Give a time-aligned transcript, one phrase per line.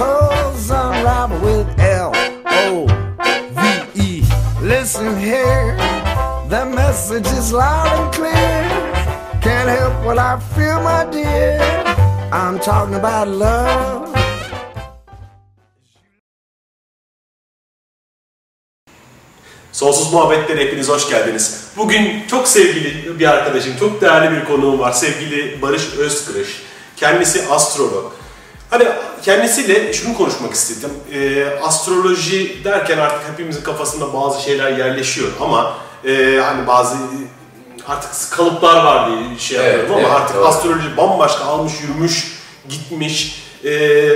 [0.00, 2.12] unravel with L
[2.46, 2.86] O
[3.56, 4.22] V E.
[4.62, 5.76] Listen here,
[6.48, 8.62] the message is loud and clear.
[9.42, 11.60] Can't help what I feel, my dear.
[12.32, 14.10] I'm talking about love.
[19.72, 21.72] Sonsuz Muhabbetlere hepiniz hoş geldiniz.
[21.76, 24.92] Bugün çok sevgili bir arkadaşım, çok değerli bir konuğum var.
[24.92, 26.62] Sevgili Barış Özkırış.
[26.96, 28.19] Kendisi astrolog.
[28.70, 28.88] Hani
[29.22, 30.90] kendisiyle şunu konuşmak istedim.
[31.14, 36.96] Ee, astroloji derken artık hepimizin kafasında bazı şeyler yerleşiyor ama e, hani bazı
[37.88, 40.44] artık kalıplar var diye şey Evet, yapıyorum ama evet, artık doğru.
[40.46, 42.32] astroloji bambaşka almış yürümüş
[42.68, 43.68] gitmiş Ee,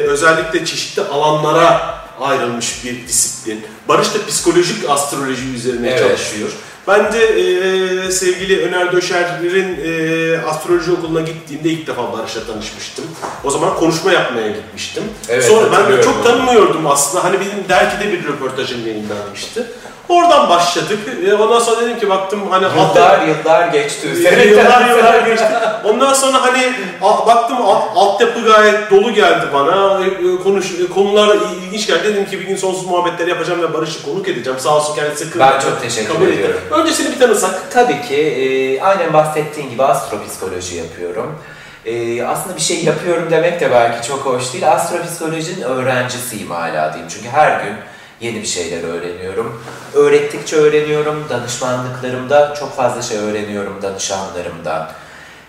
[0.09, 3.65] özellikle çeşitli alanlara ayrılmış bir disiplin.
[3.89, 5.99] Barış da psikolojik astroloji üzerine Evet.
[5.99, 6.49] çalışıyor.
[6.89, 13.05] Ben de e, sevgili Öner Döşer'in e, astroloji okuluna gittiğimde ilk defa Barış'la tanışmıştım.
[13.45, 15.03] O zaman konuşma yapmaya gitmiştim.
[15.29, 17.25] Evet, Sonra ben de çok tanımıyordum aslında.
[17.25, 19.67] Hani benim dergide bir röportajım yayınlanmıştı.
[20.09, 20.99] Oradan başladık.
[21.27, 24.09] E, ondan sonra dedim ki baktım hani Yıllar yıllar geçti.
[24.23, 25.47] Senin yıllar yıllar geçti.
[25.85, 30.01] Ondan sonra hani baktım alt, altyapı gayet dolu geldi bana.
[30.05, 32.05] E, e, Konuş, e, konular ilginç geldi.
[32.05, 34.59] Dedim ki bir gün sonsuz muhabbetler yapacağım ve Barış'ı konuk edeceğim.
[34.61, 35.53] Sağ olsun kendisi kırmadı.
[35.55, 36.61] Ben çok teşekkür Kabul ediyorum.
[36.71, 37.73] Öncesini bir tanısak.
[37.73, 41.39] Tabii ki e, aynen bahsettiğin gibi astropsikoloji yapıyorum.
[41.87, 44.73] E, aslında bir şey yapıyorum demek de belki çok hoş değil.
[44.73, 47.13] Astropsikolojinin öğrencisiyim hala diyeyim.
[47.15, 47.75] Çünkü her gün
[48.21, 49.63] yeni bir şeyler öğreniyorum.
[49.95, 51.25] Öğrettikçe öğreniyorum.
[51.31, 54.91] Danışmanlıklarımda çok fazla şey öğreniyorum danışanlarımdan.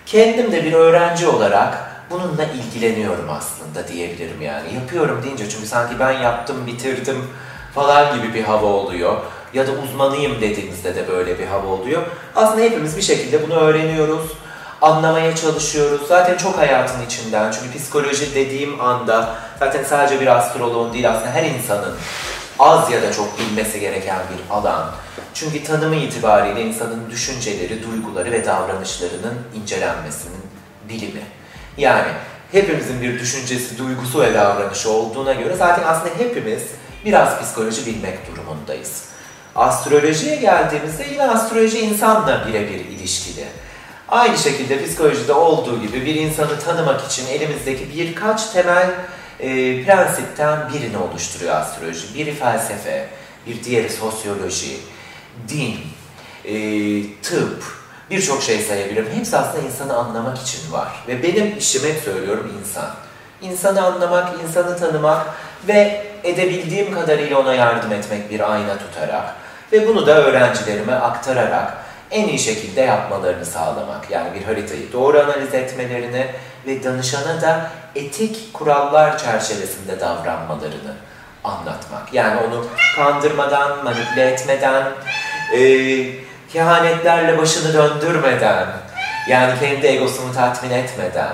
[0.06, 4.74] Kendim de bir öğrenci olarak bununla ilgileniyorum aslında diyebilirim yani.
[4.74, 7.28] Yapıyorum deyince çünkü sanki ben yaptım, bitirdim
[7.76, 9.18] falan gibi bir hava oluyor.
[9.54, 12.02] Ya da uzmanıyım dediğimizde de böyle bir hava oluyor.
[12.36, 14.32] Aslında hepimiz bir şekilde bunu öğreniyoruz.
[14.82, 16.08] Anlamaya çalışıyoruz.
[16.08, 17.52] Zaten çok hayatın içinden.
[17.52, 21.96] Çünkü psikoloji dediğim anda zaten sadece bir astroloğun değil aslında her insanın
[22.60, 24.92] az ya da çok bilmesi gereken bir alan.
[25.34, 30.42] Çünkü tanımı itibariyle insanın düşünceleri, duyguları ve davranışlarının incelenmesinin
[30.90, 31.22] bilimi.
[31.78, 32.08] Yani
[32.52, 36.64] hepimizin bir düşüncesi, duygusu ve davranışı olduğuna göre zaten aslında hepimiz
[37.06, 39.04] biraz psikoloji bilmek durumundayız.
[39.56, 43.46] Astrolojiye geldiğimizde yine astroloji insanla birebir ilişkili.
[44.10, 48.90] Aynı şekilde psikolojide olduğu gibi bir insanı tanımak için elimizdeki birkaç temel
[49.40, 49.48] e,
[49.86, 52.16] prensipten birini oluşturuyor astroloji.
[52.16, 53.08] Biri felsefe,
[53.48, 54.78] bir diğeri sosyoloji,
[55.50, 55.76] din,
[56.46, 56.54] e,
[57.22, 57.64] tıp,
[58.12, 59.10] birçok şey sayabilirim.
[59.16, 60.88] Hepsi aslında insanı anlamak için var.
[61.08, 62.90] Ve benim işim hep söylüyorum insan.
[63.42, 65.28] İnsanı anlamak, insanı tanımak
[65.68, 69.36] ve edebildiğim kadarıyla ona yardım etmek bir ayna tutarak
[69.72, 71.85] ve bunu da öğrencilerime aktararak
[72.16, 74.12] en iyi şekilde yapmalarını sağlamak.
[74.12, 76.28] Yani bir haritayı doğru analiz etmelerini
[76.68, 80.94] ve danışana da etik kurallar çerçevesinde davranmalarını
[81.44, 82.14] anlatmak.
[82.14, 82.66] Yani onu
[82.96, 84.84] kandırmadan, manipüle etmeden,
[85.54, 85.60] e,
[86.54, 88.68] kehanetlerle başını döndürmeden,
[89.30, 91.34] yani kendi egosunu tatmin etmeden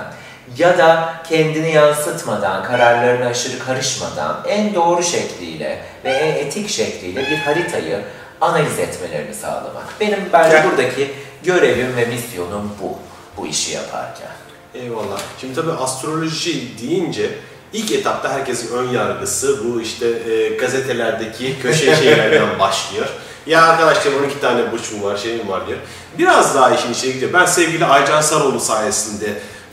[0.56, 7.36] ya da kendini yansıtmadan, kararlarına aşırı karışmadan en doğru şekliyle ve en etik şekliyle bir
[7.36, 8.00] haritayı
[8.42, 9.84] analiz etmelerini sağlamak.
[10.00, 11.12] Benim bence Yani- buradaki
[11.44, 12.98] görevim ve misyonum bu,
[13.36, 14.28] bu işi yaparken.
[14.74, 15.20] Eyvallah.
[15.40, 17.30] Şimdi tabii astroloji deyince
[17.72, 23.06] ilk etapta herkesin ön yargısı bu işte e, gazetelerdeki köşe şeylerden başlıyor.
[23.46, 25.78] Ya arkadaşlar 12 tane burçum var, şeyim var diyor.
[26.18, 27.32] Biraz daha işin içine gidiyor.
[27.32, 29.26] Ben sevgili Aycan Saroğlu sayesinde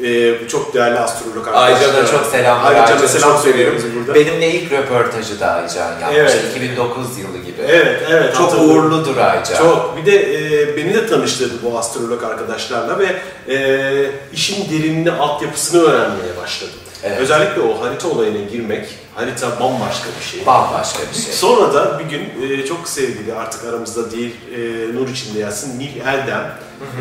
[0.03, 1.89] e, bu çok değerli astrolog arkadaşlar.
[1.89, 2.75] Aycan'a çok selamlar.
[2.75, 4.15] Aycan'a selam söylüyoruz burada.
[4.15, 6.17] Benimle ilk röportajı da Aycan yapmış.
[6.17, 6.37] Evet.
[6.51, 7.61] 2009 yılı gibi.
[7.67, 8.35] Evet, evet.
[8.35, 8.85] Çok hatırlıyorum.
[8.85, 9.57] uğurludur Aycan.
[9.57, 9.97] Çok.
[9.97, 13.15] Bir de e, beni de tanıştırdı bu astrolog arkadaşlarla ve
[13.53, 16.73] e, işin derinini, altyapısını öğrenmeye başladım.
[17.03, 17.19] Evet.
[17.19, 18.85] Özellikle o harita olayına girmek,
[19.15, 20.45] harita bambaşka bir şey.
[20.45, 21.33] Bambaşka bir şey.
[21.33, 24.59] Sonra da bir gün e, çok sevgili artık aramızda değil, e,
[24.95, 26.51] nur içinde yatsın Nil Erdem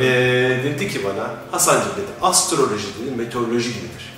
[0.00, 0.04] e,
[0.64, 4.14] dedi ki bana, Hasan'cığım dedi, astroloji dedi, meteoroloji gibidir.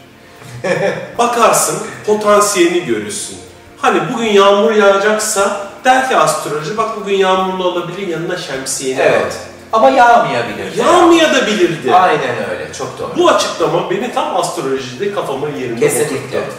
[1.18, 3.38] Bakarsın, potansiyelini görürsün.
[3.76, 9.06] Hani bugün yağmur yağacaksa der ki astroloji, bak bugün yağmurlu olabilir, yanına şemsiyeni al.
[9.06, 9.36] Evet.
[9.72, 10.76] Ama yağmayabilir.
[10.76, 11.94] Yağmayabilirdi.
[11.94, 12.72] Aynen öyle.
[12.72, 13.10] Çok doğru.
[13.16, 16.16] Bu açıklama beni tam astrolojide kafamın yerine Kesinlikle.
[16.16, 16.54] oturttu.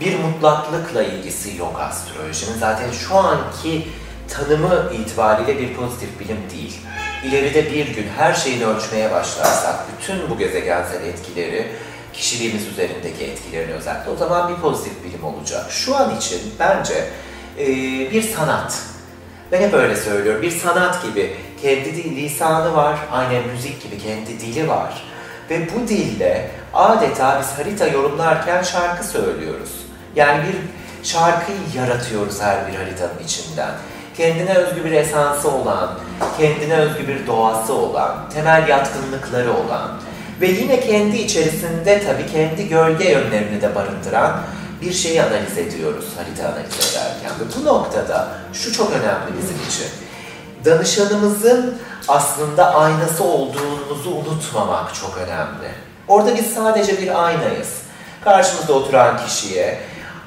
[0.00, 2.58] bir mutlaklıkla ilgisi yok astrolojinin.
[2.58, 3.88] Zaten şu anki
[4.28, 6.76] tanımı itibariyle bir pozitif bilim değil.
[7.24, 11.66] İleride bir gün her şeyini ölçmeye başlarsak, bütün bu gezegensel etkileri,
[12.12, 15.70] kişiliğimiz üzerindeki etkilerini özellikle o zaman bir pozitif bilim olacak.
[15.70, 17.04] Şu an için bence
[17.58, 17.66] e,
[18.10, 18.82] bir sanat.
[19.52, 20.42] Ben hep öyle söylüyorum.
[20.42, 25.02] Bir sanat gibi kendi dil, lisanı var, aynen müzik gibi kendi dili var.
[25.50, 29.70] Ve bu dille adeta biz harita yorumlarken şarkı söylüyoruz.
[30.16, 30.56] Yani bir
[31.08, 33.70] şarkıyı yaratıyoruz her bir haritanın içinden.
[34.16, 35.98] Kendine özgü bir esansı olan,
[36.38, 39.90] kendine özgü bir doğası olan, temel yatkınlıkları olan
[40.40, 44.40] ve yine kendi içerisinde tabii kendi gölge yönlerini de barındıran
[44.82, 47.30] bir şeyi analiz ediyoruz harita analiz ederken.
[47.40, 49.86] Ve bu noktada şu çok önemli bizim için.
[50.64, 51.78] Danışanımızın
[52.08, 55.70] aslında aynası olduğumuzu unutmamak çok önemli.
[56.08, 57.82] Orada biz sadece bir aynayız.
[58.24, 59.78] Karşımızda oturan kişiye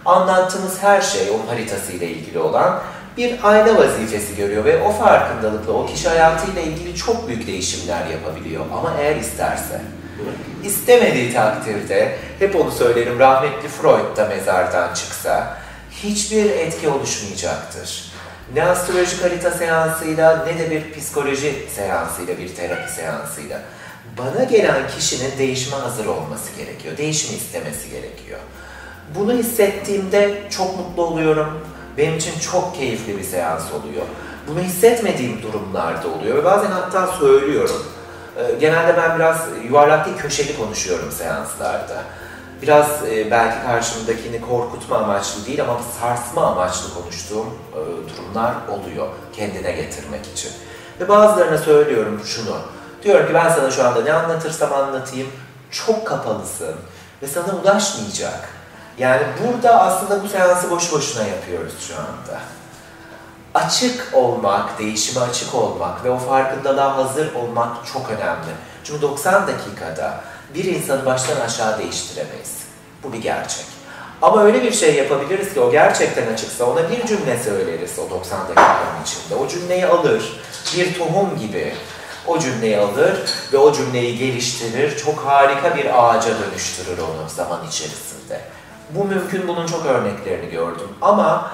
[0.05, 2.79] anlattığımız her şey onun haritasıyla ilgili olan
[3.17, 8.65] bir ayna vazifesi görüyor ve o farkındalıkla o kişi hayatıyla ilgili çok büyük değişimler yapabiliyor
[8.73, 9.81] ama eğer isterse.
[10.63, 15.57] İstemediği takdirde, hep onu söylerim, rahmetli Freud da mezardan çıksa
[15.91, 18.11] hiçbir etki oluşmayacaktır.
[18.53, 23.61] Ne astrolojik harita seansıyla ne de bir psikoloji seansıyla, bir terapi seansıyla.
[24.17, 28.39] Bana gelen kişinin değişime hazır olması gerekiyor, değişimi istemesi gerekiyor.
[29.15, 31.61] Bunu hissettiğimde çok mutlu oluyorum.
[31.97, 34.05] Benim için çok keyifli bir seans oluyor.
[34.47, 37.83] Bunu hissetmediğim durumlarda oluyor ve bazen hatta söylüyorum.
[38.38, 42.03] Ee, genelde ben biraz yuvarlak değil köşeli konuşuyorum seanslarda.
[42.61, 47.79] Biraz e, belki karşımdakini korkutma amaçlı değil ama sarsma amaçlı konuştuğum e,
[48.09, 50.51] durumlar oluyor kendine getirmek için.
[50.99, 52.55] Ve bazılarına söylüyorum şunu.
[53.03, 55.27] Diyorum ki ben sana şu anda ne anlatırsam anlatayım
[55.71, 56.75] çok kapalısın
[57.21, 58.60] ve sana ulaşmayacak.
[58.97, 62.41] Yani burada aslında bu seansı boş boşuna yapıyoruz şu anda.
[63.53, 68.51] Açık olmak, değişime açık olmak ve o farkındalığa hazır olmak çok önemli.
[68.83, 70.21] Çünkü 90 dakikada
[70.53, 72.57] bir insanı baştan aşağı değiştiremeyiz.
[73.03, 73.65] Bu bir gerçek.
[74.21, 78.39] Ama öyle bir şey yapabiliriz ki o gerçekten açıksa ona bir cümle söyleriz o 90
[78.39, 79.35] dakikanın içinde.
[79.35, 80.41] O cümleyi alır,
[80.75, 81.73] bir tohum gibi
[82.27, 83.17] o cümleyi alır
[83.53, 88.41] ve o cümleyi geliştirir, çok harika bir ağaca dönüştürür onu zaman içerisinde.
[88.95, 90.88] Bu mümkün, bunun çok örneklerini gördüm.
[91.01, 91.51] Ama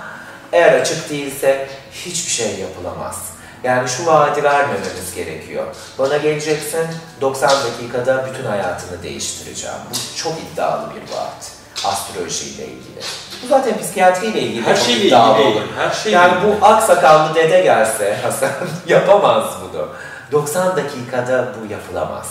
[0.51, 3.25] eğer açık değilse hiçbir şey yapılamaz.
[3.63, 5.65] Yani şu vaadi vermememiz gerekiyor.
[5.99, 6.85] Bana geleceksin,
[7.21, 9.77] 90 dakikada bütün hayatını değiştireceğim.
[9.91, 11.51] Bu çok iddialı bir vaat.
[11.85, 12.99] Astrolojiyle ilgili.
[13.43, 15.15] Bu zaten psikiyatriyle ilgili Her şeyle ilgili.
[15.17, 15.61] olur.
[15.77, 18.49] Her şeyle Yani bu aksakallı dede gelse Hasan
[18.87, 19.87] yapamaz bunu.
[20.31, 22.27] 90 dakikada bu yapılamaz.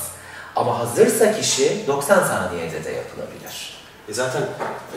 [0.57, 3.76] Ama hazırsa kişi 90 saniyede de yapılabilir.
[4.09, 4.43] E zaten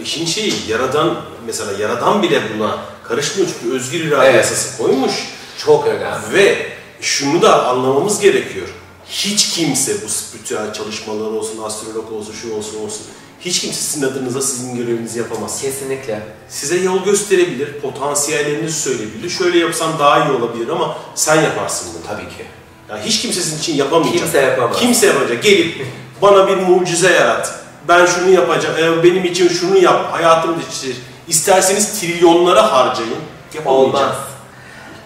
[0.04, 4.36] işin şeyi yaradan mesela yaradan bile buna karışmıyor çünkü özgür irade Evet.
[4.36, 5.14] yasası koymuş.
[5.58, 6.34] Çok önemli.
[6.34, 6.68] Ve
[7.02, 8.68] şunu da anlamamız gerekiyor.
[9.10, 13.02] Hiç kimse bu spiritüel çalışmalar olsun, astrolog olsun, şu olsun olsun.
[13.40, 15.62] Hiç kimse sizin adınıza sizin görevinizi yapamaz.
[15.62, 16.24] Kesinlikle.
[16.50, 19.30] Size yol gösterebilir, potansiyellerinizi söyleyebilir.
[19.30, 22.08] Şöyle yapsam daha iyi olabilir ama sen yaparsın bunu.
[22.08, 22.46] Tabii ki.
[22.90, 24.20] Yani hiç kimse sizin için yapamayacak.
[24.22, 24.80] Kimse yapamaz.
[24.80, 25.44] Kimse yapacak.
[25.44, 25.86] Gelip
[26.22, 27.60] bana bir mucize yarat.
[27.88, 29.04] Ben şunu yapacağım.
[29.04, 30.14] Benim için şunu yap.
[30.14, 30.98] Hayatımı değiştir.
[31.28, 33.18] İsterseniz trilyonlara harcayın.
[33.66, 34.16] Olmaz.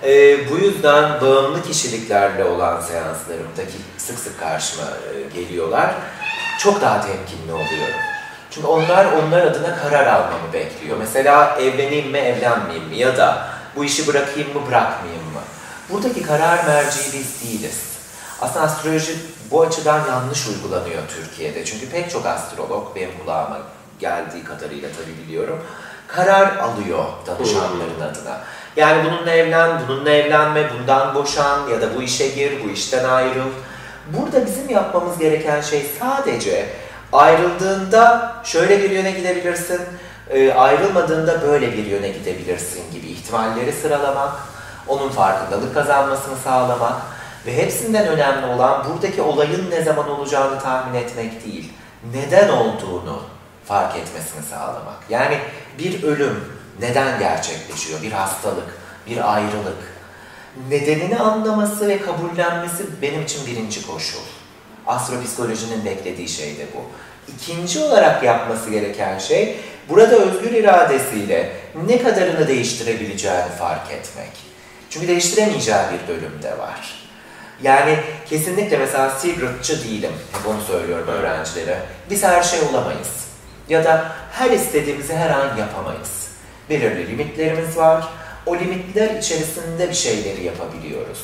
[0.04, 5.94] Ee, bu yüzden bağımlı kişiliklerle olan seanslarımdaki sık sık karşıma e, geliyorlar.
[6.60, 8.00] Çok daha temkinli oluyorum.
[8.52, 10.98] Çünkü onlar onlar adına karar almamı bekliyor.
[10.98, 12.98] Mesela evleneyim mi, evlenmeyeyim mi?
[12.98, 15.42] Ya da bu işi bırakayım mı, bırakmayayım mı?
[15.90, 17.80] Buradaki karar merciği biz değiliz.
[18.42, 19.16] Aslında astroloji
[19.54, 21.66] bu açıdan yanlış uygulanıyor Türkiye'de.
[21.66, 23.58] Çünkü pek çok astrolog, benim kulağıma
[24.00, 25.60] geldiği kadarıyla tabii biliyorum,
[26.08, 28.42] karar alıyor danışanların adına.
[28.76, 33.50] Yani bununla evlen, bununla evlenme, bundan boşan ya da bu işe gir, bu işten ayrıl.
[34.08, 36.70] Burada bizim yapmamız gereken şey sadece
[37.12, 39.82] ayrıldığında şöyle bir yöne gidebilirsin,
[40.30, 44.34] e, ayrılmadığında böyle bir yöne gidebilirsin gibi ihtimalleri sıralamak,
[44.88, 47.13] onun farkındalık kazanmasını sağlamak
[47.46, 51.74] ve hepsinden önemli olan buradaki olayın ne zaman olacağını tahmin etmek değil,
[52.14, 53.24] neden olduğunu
[53.66, 54.98] fark etmesini sağlamak.
[55.10, 55.38] Yani
[55.80, 56.44] bir ölüm
[56.80, 58.02] neden gerçekleşiyor?
[58.02, 59.94] Bir hastalık, bir ayrılık.
[60.70, 64.20] Nedenini anlaması ve kabullenmesi benim için birinci koşul.
[64.88, 66.82] Astropsikolojinin beklediği şey de bu.
[67.34, 69.60] İkinci olarak yapması gereken şey,
[69.90, 71.52] burada özgür iradesiyle
[71.88, 74.32] ne kadarını değiştirebileceğini fark etmek.
[74.90, 77.03] Çünkü değiştiremeyeceği bir bölüm de var.
[77.62, 80.12] Yani kesinlikle mesela secretçı değilim.
[80.48, 81.80] Onu söylüyorum öğrencilere.
[82.10, 83.28] Biz her şey olamayız.
[83.70, 86.28] Ya da her istediğimizi her an yapamayız.
[86.70, 88.08] Belirli limitlerimiz var.
[88.46, 91.20] O limitler içerisinde bir şeyleri yapabiliyoruz.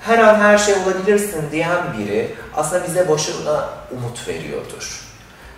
[0.00, 5.02] Her an her şey olabilirsin diyen biri aslında bize boşuna umut veriyordur.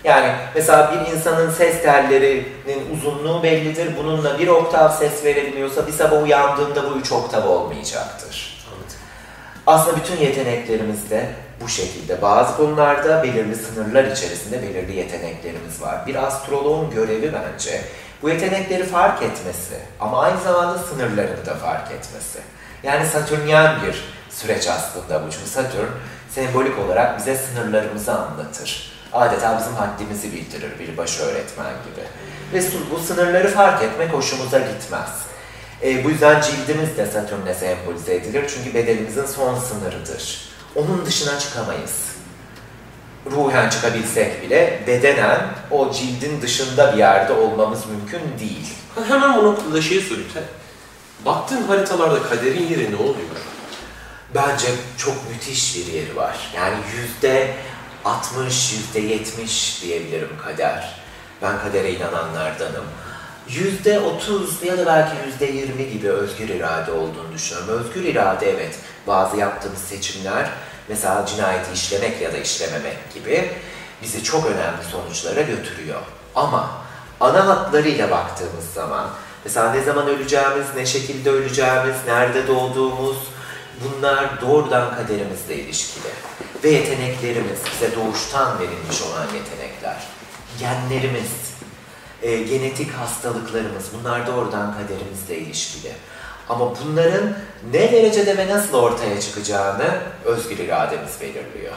[0.04, 3.96] Yani mesela bir insanın ses tellerinin uzunluğu bellidir.
[3.98, 8.53] Bununla bir oktav ses verebiliyorsa bir sabah uyandığında bu üç oktav olmayacaktır.
[9.66, 11.28] Aslında bütün yeteneklerimiz de
[11.60, 12.22] bu şekilde.
[12.22, 16.06] Bazı konularda belirli sınırlar içerisinde belirli yeteneklerimiz var.
[16.06, 17.80] Bir astroloğun görevi bence
[18.22, 22.38] bu yetenekleri fark etmesi ama aynı zamanda sınırlarını da fark etmesi.
[22.82, 25.30] Yani satürnyen bir süreç aslında bu.
[25.30, 25.88] Çünkü Satürn
[26.30, 28.94] sembolik olarak bize sınırlarımızı anlatır.
[29.12, 32.06] Adeta bizim haddimizi bildirir bir baş öğretmen gibi.
[32.52, 35.10] Ve bu sınırları fark etmek hoşumuza gitmez.
[35.84, 38.44] E, bu yüzden cildimiz de Satürn'le sembolize edilir.
[38.54, 40.48] Çünkü bedenimizin son sınırıdır.
[40.76, 42.14] Onun dışına çıkamayız.
[43.30, 48.74] Ruhen çıkabilsek bile bedenen o cildin dışında bir yerde olmamız mümkün değil.
[49.08, 50.42] Hemen bu noktada şeyi sorayım sen.
[51.24, 53.36] Baktığın haritalarda kaderin yeri ne oluyor?
[54.34, 54.66] Bence
[54.98, 56.36] çok müthiş bir yeri var.
[56.56, 57.54] Yani yüzde
[58.04, 60.94] 60, yüzde 70 diyebilirim kader.
[61.42, 62.84] Ben kadere inananlardanım.
[63.48, 67.84] Yüzde 30 ya da belki yüzde 20 gibi özgür irade olduğunu düşünüyorum.
[67.84, 70.50] Özgür irade evet bazı yaptığımız seçimler
[70.88, 73.50] mesela cinayeti işlemek ya da işlememek gibi
[74.02, 76.00] bizi çok önemli sonuçlara götürüyor.
[76.34, 76.70] Ama
[77.20, 79.10] ana hatlarıyla baktığımız zaman
[79.44, 83.16] mesela ne zaman öleceğimiz, ne şekilde öleceğimiz, nerede doğduğumuz
[83.84, 86.08] bunlar doğrudan kaderimizle ilişkili.
[86.64, 89.96] Ve yeteneklerimiz bize doğuştan verilmiş olan yetenekler.
[90.58, 91.30] Genlerimiz,
[92.22, 95.92] e, genetik hastalıklarımız bunlar doğrudan kaderimizle ilişkili.
[96.48, 97.32] Ama bunların
[97.72, 101.72] ne derecede ve nasıl ortaya çıkacağını özgür irademiz belirliyor.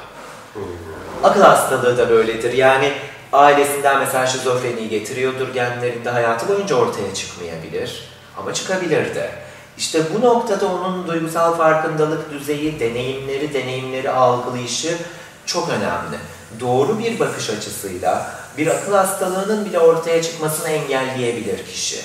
[1.24, 2.54] Akıl hastalığı da böyledir.
[2.54, 2.94] Yani
[3.34, 8.10] ailesinden mesela şizofreni getiriyordur genlerinde hayatı boyunca ortaya çıkmayabilir.
[8.38, 9.32] Ama çıkabilir de.
[9.78, 14.98] İşte bu noktada onun duygusal farkındalık düzeyi, deneyimleri, deneyimleri algılayışı
[15.46, 16.18] çok önemli.
[16.60, 22.00] Doğru bir bakış açısıyla bir akıl hastalığının bile ortaya çıkmasını engelleyebilir kişi.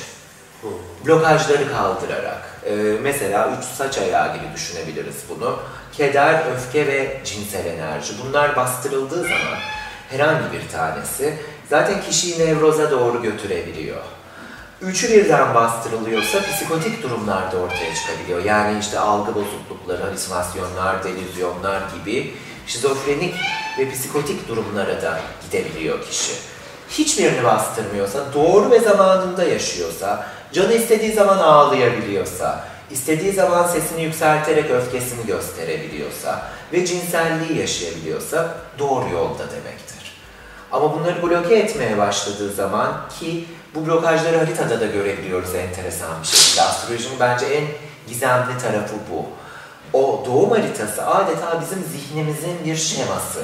[1.06, 2.42] Blokajları kaldırarak.
[2.66, 5.58] Ee, mesela üç saç ayağı gibi düşünebiliriz bunu.
[5.92, 8.12] Keder, öfke ve cinsel enerji.
[8.24, 9.58] Bunlar bastırıldığı zaman
[10.10, 11.38] herhangi bir tanesi
[11.70, 14.02] zaten kişiyi nevroza doğru götürebiliyor.
[14.80, 18.44] Üçü birden bastırılıyorsa psikotik durumlar da ortaya çıkabiliyor.
[18.44, 22.34] Yani işte algı bozuklukları, halüsinasyonlar, delüzyonlar gibi
[22.66, 23.34] şizofrenik
[23.78, 26.32] ve psikotik durumlara da gidebiliyor kişi.
[26.90, 35.26] Hiçbirini bastırmıyorsa, doğru ve zamanında yaşıyorsa, canı istediği zaman ağlayabiliyorsa, istediği zaman sesini yükselterek öfkesini
[35.26, 40.12] gösterebiliyorsa ve cinselliği yaşayabiliyorsa doğru yolda demektir.
[40.72, 46.62] Ama bunları bloke etmeye başladığı zaman ki bu blokajları haritada da görebiliyoruz enteresan bir şekilde.
[46.62, 47.64] Astrolojinin bence en
[48.08, 49.26] gizemli tarafı bu.
[49.92, 53.42] O doğum haritası adeta bizim zihnimizin bir şeması.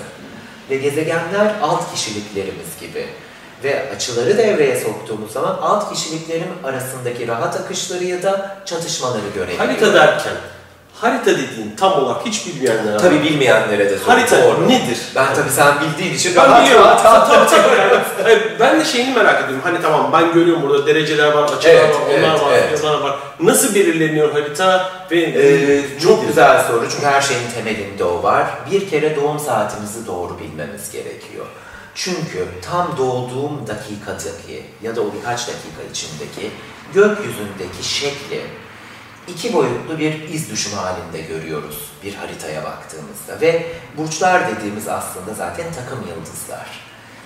[0.71, 3.07] Ve gezegenler alt kişiliklerimiz gibi.
[3.65, 9.69] Ve açıları devreye soktuğumuz zaman alt kişiliklerin arasındaki rahat akışları ya da çatışmaları görebiliyoruz.
[9.69, 10.35] Harita derken,
[11.01, 14.07] harita dediğin tam olarak hiç bilmeyenler Tabii bilmeyenlere de sor.
[14.07, 14.69] Harita Doğru.
[14.69, 14.99] nedir?
[15.15, 16.85] Ben tabii sen bildiğin için Ben rahat biliyorum.
[16.87, 17.71] rahat anlatıyorum.
[18.23, 19.61] Hayır, ben de şeyini merak ediyorum.
[19.65, 22.81] Hani tamam ben görüyorum burada dereceler var, açılar Evet, var, onlar evet, var, evet.
[22.85, 23.19] onlar var.
[23.41, 26.29] Nasıl belirleniyor harita ve Ee, çok nedir?
[26.29, 28.47] güzel soru çünkü her şeyin temelinde o var.
[28.71, 31.47] Bir kere doğum saatimizi doğru bilmemiz gerekiyor.
[31.95, 36.51] Çünkü tam doğduğum dakikadaki ya da o birkaç dakika içindeki
[36.95, 38.41] gökyüzündeki şekli
[39.29, 43.41] iki boyutlu bir iz düşümü halinde görüyoruz bir haritaya baktığımızda.
[43.41, 43.67] Ve
[43.97, 46.67] burçlar dediğimiz aslında zaten takım yıldızlar.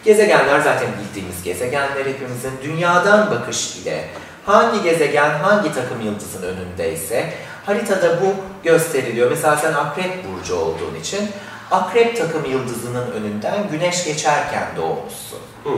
[0.05, 4.09] Gezegenler zaten bildiğimiz gezegenler hepimizin dünyadan bakış ile
[4.47, 7.33] hangi gezegen hangi takım yıldızın önündeyse
[7.67, 9.31] haritada bu gösteriliyor.
[9.31, 11.31] Mesela sen akrep burcu olduğun için
[11.71, 15.39] akrep takım yıldızının önünden güneş geçerken doğmuşsun.
[15.65, 15.73] Hmm.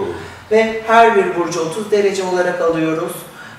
[0.50, 3.12] Ve her bir burcu 30 derece olarak alıyoruz.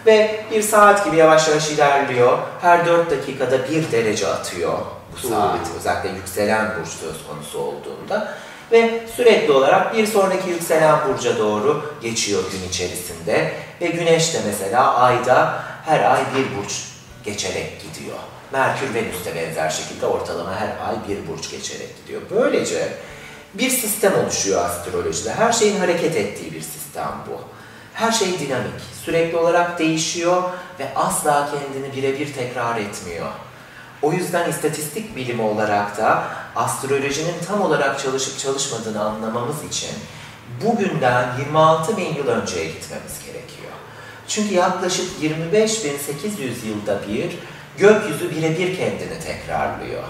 [0.06, 2.38] Ve bir saat gibi yavaş yavaş ilerliyor.
[2.62, 4.74] Her 4 dakikada bir derece atıyor
[5.14, 5.60] bu saat.
[5.80, 8.34] Özellikle yükselen burç söz konusu olduğunda.
[8.72, 13.52] Ve sürekli olarak bir sonraki yükselen burca doğru geçiyor gün içerisinde.
[13.82, 16.84] Ve güneş de mesela ayda her ay bir burç
[17.24, 18.18] geçerek gidiyor.
[18.52, 22.22] Merkür Venüs de benzer şekilde ortalama her ay bir burç geçerek gidiyor.
[22.32, 22.94] Böylece
[23.54, 25.34] bir sistem oluşuyor astrolojide.
[25.34, 27.55] Her şeyin hareket ettiği bir sistem bu.
[27.96, 30.44] Her şey dinamik, sürekli olarak değişiyor
[30.80, 33.28] ve asla kendini birebir tekrar etmiyor.
[34.02, 36.24] O yüzden istatistik bilimi olarak da
[36.56, 39.90] astrolojinin tam olarak çalışıp çalışmadığını anlamamız için
[40.66, 43.72] bugünden 26 bin yıl önceye gitmemiz gerekiyor.
[44.28, 47.40] Çünkü yaklaşık 25 bin 800 yılda bir
[47.78, 50.04] gökyüzü birebir kendini tekrarlıyor.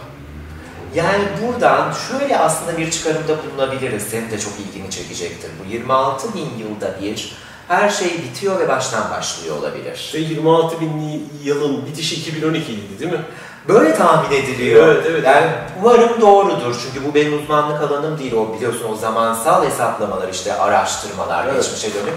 [0.96, 4.04] Yani buradan şöyle aslında bir çıkarımda bulunabiliriz.
[4.04, 5.52] Senin de çok ilgini çekecektir.
[5.66, 7.36] Bu 26 bin yılda bir
[7.68, 10.12] her şey bitiyor ve baştan başlıyor olabilir.
[10.16, 13.22] Ve 26 bin yılın bitişi 2012 idi değil mi?
[13.68, 14.88] Böyle tahmin ediliyor.
[14.88, 15.24] Evet, evet.
[15.26, 16.76] Yani umarım doğrudur.
[16.84, 18.34] Çünkü bu benim uzmanlık alanım değil.
[18.34, 21.56] O biliyorsun o zamansal hesaplamalar işte araştırmalar Evet.
[21.64, 22.14] geçmişe dönük.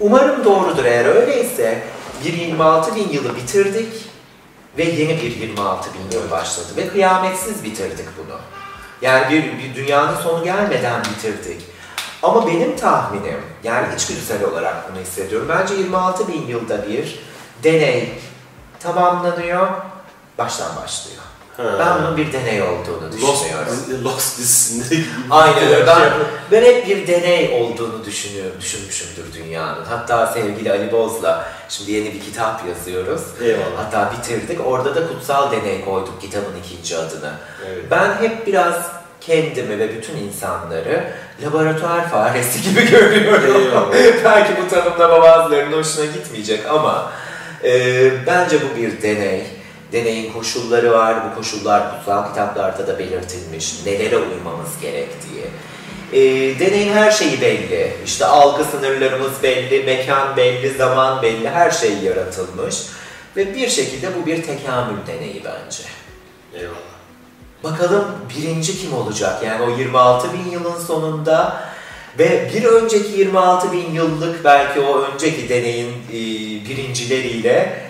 [0.00, 0.84] Umarım doğrudur.
[0.84, 1.82] Eğer öyleyse
[2.24, 3.92] bir 26 bin yılı bitirdik
[4.78, 8.36] ve yeni bir 26 bin yıl başladı ve kıyametsiz bitirdik bunu.
[9.02, 11.60] Yani bir, bir dünyanın sonu gelmeden bitirdik.
[12.22, 15.48] Ama benim tahminim, yani içgüdüsel olarak bunu hissediyorum.
[15.48, 17.18] Bence 26 bin yılda bir
[17.64, 18.12] deney
[18.80, 19.68] tamamlanıyor,
[20.38, 21.20] baştan başlıyor.
[21.56, 21.62] Ha.
[21.78, 24.04] Ben bunun bir deney olduğunu Lost, düşünüyorum.
[24.04, 25.06] Lost dizisinde gibi.
[25.30, 25.86] Aynen öyle.
[25.86, 26.10] Ben, Şey-
[26.50, 29.84] ben hep bir deney olduğunu düşünüyorum, düşünmüşümdür dünyanın.
[29.84, 33.22] Hatta sevgili Ali Boz'la şimdi yeni bir kitap yazıyoruz.
[33.42, 33.64] Eyvallah.
[33.76, 34.66] Hatta bitirdik.
[34.66, 37.32] Orada da kutsal deney koyduk kitabın ikinci adını.
[37.68, 37.84] Evet.
[37.90, 41.04] Ben hep biraz kendimi ve bütün insanları
[41.44, 43.90] laboratuvar faresi gibi görüyorum.
[44.24, 47.12] Belki bu tanımlama bazılarının hoşuna gitmeyecek ama
[47.64, 49.42] e, bence bu bir deney.
[49.92, 51.16] Deneyin koşulları var.
[51.30, 53.86] Bu koşullar kutsal kitaplarda da belirtilmiş.
[53.86, 55.44] Nelere uymamız gerektiği.
[56.12, 56.20] E,
[56.58, 57.92] deneyin her şeyi belli.
[58.04, 61.50] İşte algı sınırlarımız belli, mekan belli, zaman belli.
[61.50, 62.76] Her şey yaratılmış.
[63.36, 65.82] Ve bir şekilde bu bir tekamül deneyi bence.
[66.54, 66.89] Eyvallah.
[67.64, 68.04] Bakalım
[68.36, 69.42] birinci kim olacak?
[69.46, 71.62] Yani o 26 bin yılın sonunda
[72.18, 76.14] ve bir önceki 26 bin yıllık belki o önceki deneyin e,
[76.68, 77.80] birincileriyle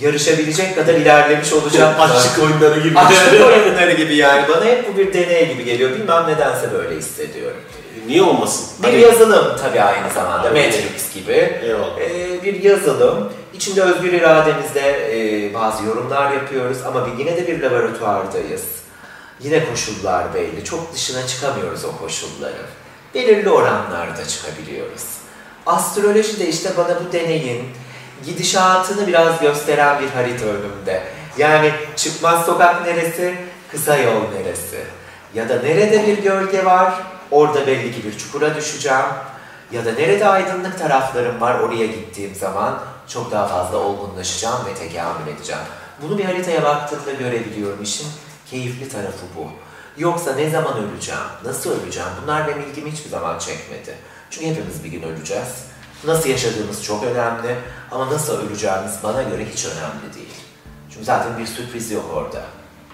[0.00, 1.96] yarışabilecek kadar ilerlemiş olacak?
[2.00, 2.98] Açlık oyunları gibi.
[2.98, 4.48] Açlık oyunları gibi yani.
[4.48, 5.90] Bana hep bu bir deney gibi geliyor.
[5.90, 7.60] Bilmem nedense böyle hissediyorum.
[8.06, 8.66] Niye olmasın?
[8.82, 10.48] Bir Hani- yazılım tabii aynı zamanda.
[10.50, 10.66] Evet.
[10.74, 11.58] Matrix gibi.
[11.62, 11.98] Eyvallah.
[12.00, 13.32] Ee, bir yazılım.
[13.54, 18.62] İçinde özgür irademizle e, bazı yorumlar yapıyoruz ama yine de bir laboratuvardayız.
[19.40, 20.64] Yine koşullar belli.
[20.64, 22.66] Çok dışına çıkamıyoruz o koşulların.
[23.14, 25.04] Belirli oranlarda çıkabiliyoruz.
[25.66, 27.64] Astroloji de işte bana bu deneyin
[28.24, 31.02] gidişatını biraz gösteren bir harita önümde.
[31.38, 33.34] Yani çıkmaz sokak neresi,
[33.70, 34.84] kısa yol neresi?
[35.34, 36.94] Ya da nerede bir gölge var,
[37.30, 39.04] orada belli ki bir çukura düşeceğim.
[39.72, 45.32] Ya da nerede aydınlık taraflarım var, oraya gittiğim zaman çok daha fazla olgunlaşacağım ve tekamül
[45.36, 45.62] edeceğim.
[46.02, 47.82] Bunu bir haritaya baktığımda görebiliyorum.
[47.82, 48.06] İşin
[48.52, 49.50] keyifli tarafı bu.
[49.96, 53.94] Yoksa ne zaman öleceğim, nasıl öleceğim bunlar benim ilgimi hiçbir zaman çekmedi.
[54.30, 55.48] Çünkü hepimiz bir gün öleceğiz.
[56.04, 57.56] Nasıl yaşadığımız çok önemli
[57.90, 60.34] ama nasıl öleceğimiz bana göre hiç önemli değil.
[60.90, 62.42] Çünkü zaten bir sürpriz yok orada.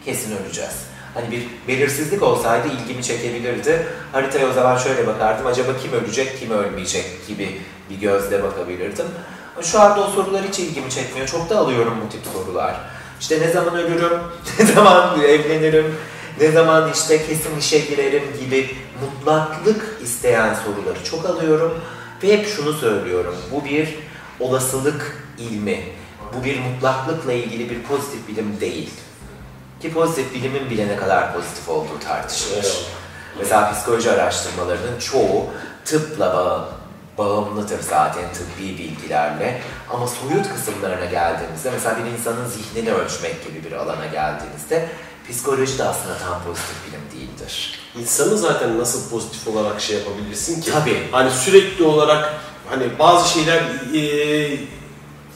[0.04, 0.74] Kesin öleceğiz.
[1.14, 3.86] Hani bir belirsizlik olsaydı ilgimi çekebilirdi.
[4.12, 5.46] Haritaya o zaman şöyle bakardım.
[5.46, 9.06] Acaba kim ölecek, kim ölmeyecek gibi bir gözle bakabilirdim.
[9.62, 11.28] Şu anda o sorular hiç ilgimi çekmiyor.
[11.28, 12.76] Çok da alıyorum bu tip sorular.
[13.20, 14.18] İşte ne zaman ölürüm,
[14.58, 15.94] ne zaman evlenirim,
[16.40, 21.80] ne zaman işte kesin işe girerim gibi mutlaklık isteyen soruları çok alıyorum.
[22.22, 23.34] Ve hep şunu söylüyorum.
[23.52, 23.94] Bu bir
[24.40, 25.82] olasılık ilmi.
[26.34, 28.90] Bu bir mutlaklıkla ilgili bir pozitif bilim değil.
[29.82, 32.64] Ki pozitif bilimin bile ne kadar pozitif olduğu tartışılır.
[32.64, 32.98] Eyvallah.
[33.38, 35.46] Mesela psikoloji araştırmalarının çoğu
[35.84, 36.68] tıpla
[37.18, 39.60] bağımlıdır zaten tıbbi bilgilerle.
[39.90, 44.88] Ama soyut kısımlarına geldiğimizde, mesela bir insanın zihnini ölçmek gibi bir alana geldiğinizde
[45.30, 47.78] psikoloji de aslında tam pozitif bilim değildir.
[48.00, 50.70] İnsanı zaten nasıl pozitif olarak şey yapabilirsin ki?
[50.72, 51.02] Tabii.
[51.12, 52.34] Hani sürekli olarak
[52.70, 54.60] hani bazı şeyler eee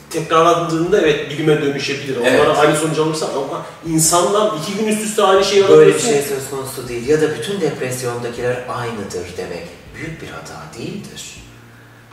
[0.09, 2.17] tekrarlandığında evet bilime dönüşebilir.
[2.17, 2.57] Onlara Evet.
[2.59, 6.49] aynı sonuç alırsan ama insandan iki gün üst üste aynı şeyi Böyle bir şey söz
[6.49, 7.07] konusu değil.
[7.07, 11.32] Ya da bütün depresyondakiler aynıdır demek büyük bir hata değildir.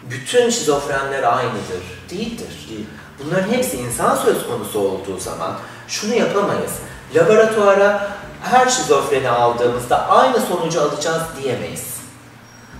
[0.02, 1.82] Bütün şizofrenler aynıdır.
[2.10, 2.66] Değildir.
[2.70, 2.86] Değil.
[3.24, 5.56] Bunların hepsi insan söz konusu olduğu zaman
[5.88, 6.72] şunu yapamayız.
[7.14, 8.10] Laboratuvara
[8.42, 11.86] her şizofreni aldığımızda aynı sonucu alacağız diyemeyiz.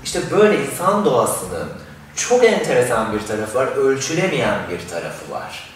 [0.04, 1.68] İşte böyle insan doğasının
[2.16, 5.70] çok enteresan bir tarafı var, ölçülemeyen bir tarafı var.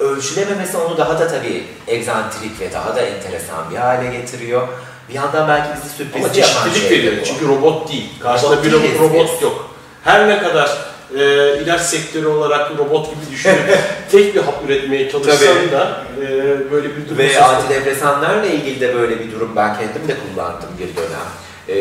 [0.00, 4.68] Ölçülememesi onu daha da tabii egzantrik ve daha da enteresan bir hale getiriyor.
[5.08, 7.12] Bir yandan belki bizi sürpriz Ama yapan şey veriyor.
[7.20, 7.24] bu.
[7.24, 8.10] Çünkü robot değil.
[8.22, 9.42] Karşında Robot bir robot biz.
[9.42, 9.61] yok.
[10.04, 10.78] Her ne kadar
[11.18, 13.78] e, ilaç sektörü olarak robot gibi düşünüp
[14.10, 15.72] tek bir hap üretmeye çalışsan Tabii.
[15.72, 16.30] da e,
[16.70, 20.96] böyle bir durum Ve antidepresanlarla ilgili de böyle bir durum ben kendim de kullandım bir
[20.96, 21.28] dönem.
[21.68, 21.74] Ee,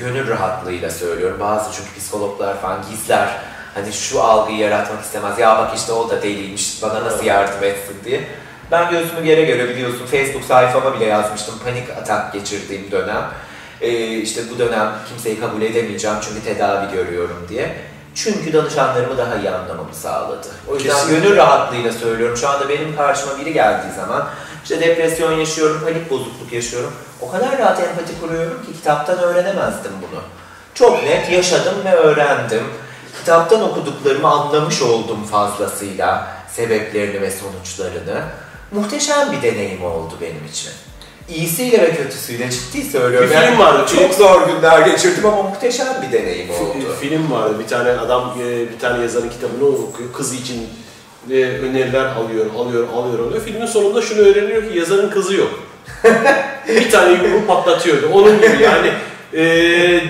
[0.00, 1.36] gönül rahatlığıyla söylüyorum.
[1.40, 3.28] Bazı çünkü psikologlar falan gizler.
[3.74, 5.38] Hani şu algıyı yaratmak istemez.
[5.38, 8.20] Ya bak işte o da deliymiş, bana nasıl yardım etsin diye.
[8.70, 13.30] Ben göğsümü yere göre biliyorsun Facebook sayfama bile yazmıştım panik atak geçirdiğim dönem.
[13.80, 17.76] Ee, işte bu dönem kimseyi kabul edemeyeceğim çünkü tedavi görüyorum diye.
[18.14, 20.48] Çünkü danışanlarımı daha iyi anlamamı sağladı.
[20.68, 21.20] O yüzden Kesinlikle.
[21.20, 22.36] gönül rahatlığıyla söylüyorum.
[22.36, 24.28] Şu anda benim karşıma biri geldiği zaman
[24.62, 26.92] işte depresyon yaşıyorum, panik bozukluk yaşıyorum.
[27.20, 30.20] O kadar rahat empati kuruyorum ki kitaptan öğrenemezdim bunu.
[30.74, 32.64] Çok net yaşadım ve öğrendim.
[33.18, 38.22] Kitaptan okuduklarımı anlamış oldum fazlasıyla sebeplerini ve sonuçlarını.
[38.72, 40.72] Muhteşem bir deneyim oldu benim için.
[41.34, 43.30] İyisiyle ve kötüsüyle ciddi söylüyorum.
[43.30, 46.96] Bir film vardı, Çok film- zor günler geçirdim ama muhteşem bir deneyim oldu.
[47.00, 47.54] Film vardı.
[47.58, 50.12] Bir tane adam e, bir tane yazarın kitabını okuyor.
[50.12, 50.68] Kızı için
[51.30, 53.42] e, öneriler alıyor, alıyor, alıyor, alıyor.
[53.44, 55.60] Filmin sonunda şunu öğreniyor ki yazarın kızı yok.
[56.68, 58.08] bir tane yumruğu patlatıyordu.
[58.12, 58.92] Onun gibi yani
[59.32, 59.42] e,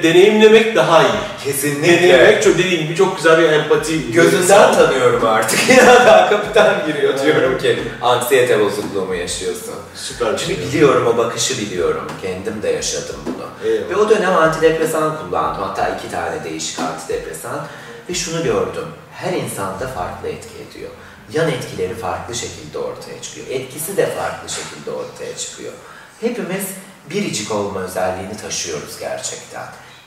[0.03, 1.45] deneyimlemek daha iyi.
[1.45, 1.93] Kesinlikle.
[1.93, 4.13] Deneyimlemek çok dediğim gibi çok güzel bir empati.
[4.13, 5.61] Gözünden tanıyorum artık.
[5.71, 9.75] Ya daha kapıdan giriyor diyorum ki anksiyete bozukluğu mu yaşıyorsun?
[9.95, 10.47] Süper bir şey.
[10.49, 12.05] Çünkü biliyorum o bakışı biliyorum.
[12.23, 13.71] Kendim de yaşadım bunu.
[13.71, 13.91] Eyvallah.
[13.91, 15.63] Ve o dönem antidepresan kullandım.
[15.63, 17.67] Hatta iki tane değişik antidepresan.
[18.09, 18.87] Ve şunu gördüm.
[19.13, 20.91] Her insanda farklı etki ediyor.
[21.33, 23.47] Yan etkileri farklı şekilde ortaya çıkıyor.
[23.51, 25.73] Etkisi de farklı şekilde ortaya çıkıyor.
[26.21, 26.65] Hepimiz
[27.11, 29.67] biricik olma özelliğini taşıyoruz gerçekten.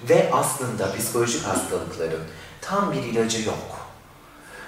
[0.10, 2.24] Ve aslında psikolojik hastalıkların
[2.62, 3.88] tam bir ilacı yok.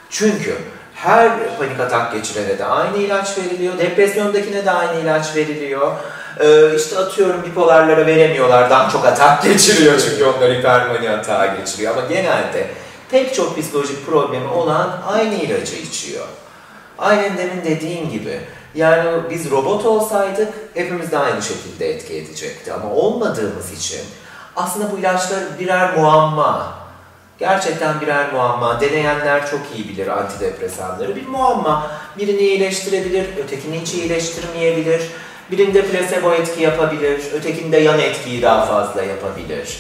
[0.10, 0.58] Çünkü
[0.96, 5.92] her panik atak geçirene de aynı ilaç veriliyor, depresyondakine de aynı ilaç veriliyor.
[6.40, 11.98] Ee, işte atıyorum bipolarlara veremiyorlar, daha çok atak geçiriyor çünkü onlar hipermani atağı geçiriyor.
[11.98, 12.68] Ama genelde
[13.12, 16.26] pek çok psikolojik problemi olan aynı ilacı içiyor.
[16.98, 18.40] Aynen demin dediğin gibi.
[18.76, 22.74] Yani biz robot olsaydık hepimiz de aynı şekilde etki edecekti.
[22.74, 24.02] Ama olmadığımız için
[24.56, 26.74] aslında bu ilaçlar birer muamma.
[27.40, 28.82] Gerçekten birer muamma.
[28.82, 31.16] Deneyenler çok iyi bilir antidepresanları.
[31.16, 31.92] Bir muamma.
[32.18, 35.02] Birini iyileştirebilir, ötekini hiç iyileştirmeyebilir.
[35.52, 39.80] Birinde plasebo etki yapabilir, ötekinde yan etkiyi daha fazla yapabilir.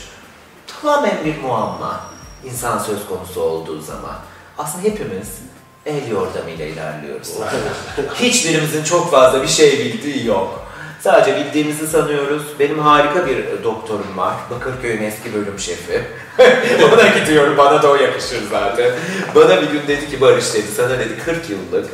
[0.81, 1.99] Tamamen bir muamma.
[2.45, 4.15] İnsan söz konusu olduğu zaman.
[4.57, 5.39] Aslında hepimiz
[5.85, 7.33] el yordamıyla ilerliyoruz.
[8.15, 10.65] Hiçbirimizin çok fazla bir şey bildiği yok.
[11.01, 12.43] Sadece bildiğimizi sanıyoruz.
[12.59, 14.33] Benim harika bir e, doktorum var.
[14.51, 16.01] Bakırköy'ün eski bölüm şefi.
[16.93, 18.91] Ona gidiyorum, bana da o yakışır zaten.
[19.35, 21.89] Bana bir gün dedi ki Barış dedi, sana dedi 40 yıllık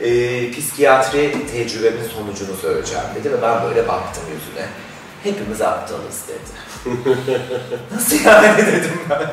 [0.00, 4.66] e, psikiyatri tecrübemin sonucunu söyleyeceğim dedi ve ben böyle baktım yüzüne.
[5.24, 6.58] Hepimiz aptalız dedi.
[7.94, 9.32] Nasıl yani dedim ben.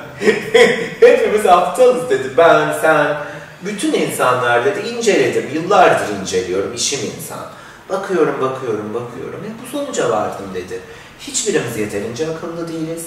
[0.99, 2.29] Hepimiz aptalız dedi.
[2.37, 3.17] Ben, sen,
[3.65, 5.49] bütün insanlar dedi inceledim.
[5.53, 6.73] Yıllardır inceliyorum.
[6.73, 7.45] işim insan.
[7.89, 9.39] Bakıyorum, bakıyorum, bakıyorum.
[9.43, 10.79] Hep bu sonuca vardım dedi.
[11.19, 13.05] Hiçbirimiz yeterince akıllı değiliz.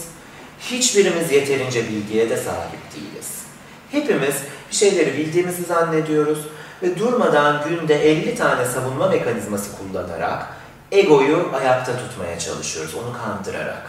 [0.61, 3.39] Hiçbirimiz yeterince bilgiye de sahip değiliz.
[3.91, 4.35] Hepimiz
[4.71, 6.39] bir şeyleri bildiğimizi zannediyoruz
[6.83, 10.47] ve durmadan günde 50 tane savunma mekanizması kullanarak
[10.93, 13.83] egoyu ayakta tutmaya çalışıyoruz, onu kandırarak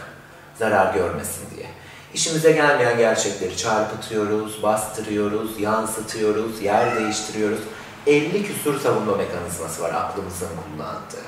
[0.58, 1.66] zarar görmesin diye.
[2.14, 7.60] İşimize gelmeyen gerçekleri çarpıtıyoruz, bastırıyoruz, yansıtıyoruz, yer değiştiriyoruz.
[8.06, 11.26] 50 küsur savunma mekanizması var aklımızın kullandığı.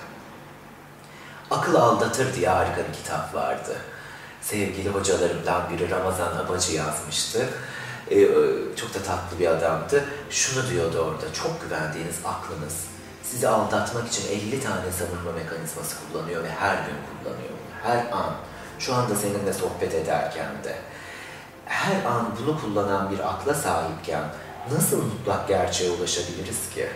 [1.51, 3.77] Akıl Aldatır diye harika bir kitap vardı.
[4.41, 7.49] Sevgili hocalarımdan biri Ramazan Abacı yazmıştı.
[8.11, 8.29] Ee,
[8.77, 10.05] çok da tatlı bir adamdı.
[10.31, 12.75] Şunu diyordu orada, çok güvendiğiniz aklınız
[13.33, 17.53] sizi aldatmak için 50 tane savunma mekanizması kullanıyor ve her gün kullanıyor.
[17.83, 18.35] Her an,
[18.87, 20.75] şu anda seninle sohbet ederken de
[21.67, 24.25] her an bunu kullanan bir akla sahipken
[24.73, 26.87] nasıl mutlak gerçeğe ulaşabiliriz ki?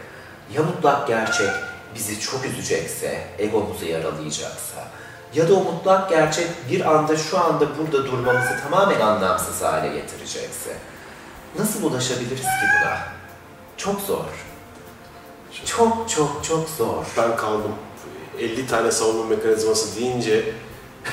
[0.55, 1.51] Ya mutlak gerçek
[1.95, 4.89] bizi çok üzecekse, egomuzu yaralayacaksa
[5.35, 10.77] ya da o mutlak gerçek bir anda şu anda burada durmamızı tamamen anlamsız hale getirecekse
[11.59, 12.99] nasıl ulaşabiliriz ki buna?
[13.77, 14.25] Çok zor.
[15.65, 17.05] Çok çok çok zor.
[17.17, 17.75] Ben kaldım.
[18.39, 20.55] 50 tane savunma mekanizması deyince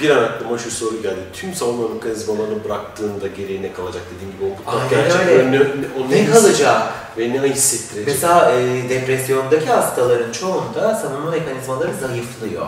[0.01, 1.19] bir an aklıma şu soru geldi.
[1.34, 5.25] Tüm savunma mekanizmalarını bıraktığında geriye ne kalacak dediğim gibi o mutlak gerçek.
[5.27, 5.60] Ne, ne,
[5.99, 6.93] o Ne his- kalacak?
[7.17, 8.08] Ve ne hissettirecek?
[8.08, 12.65] Mesela e, depresyondaki hastaların çoğunda savunma mekanizmaları zayıflıyor.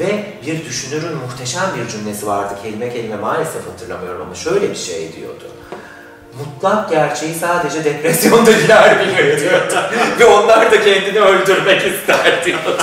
[0.00, 2.54] Ve bir düşünürün muhteşem bir cümlesi vardı.
[2.62, 5.44] Kelime kelime maalesef hatırlamıyorum ama şöyle bir şey diyordu.
[6.38, 9.74] Mutlak gerçeği sadece depresyondakiler bilir diyordu.
[10.20, 12.78] Ve onlar da kendini öldürmek ister diyordu.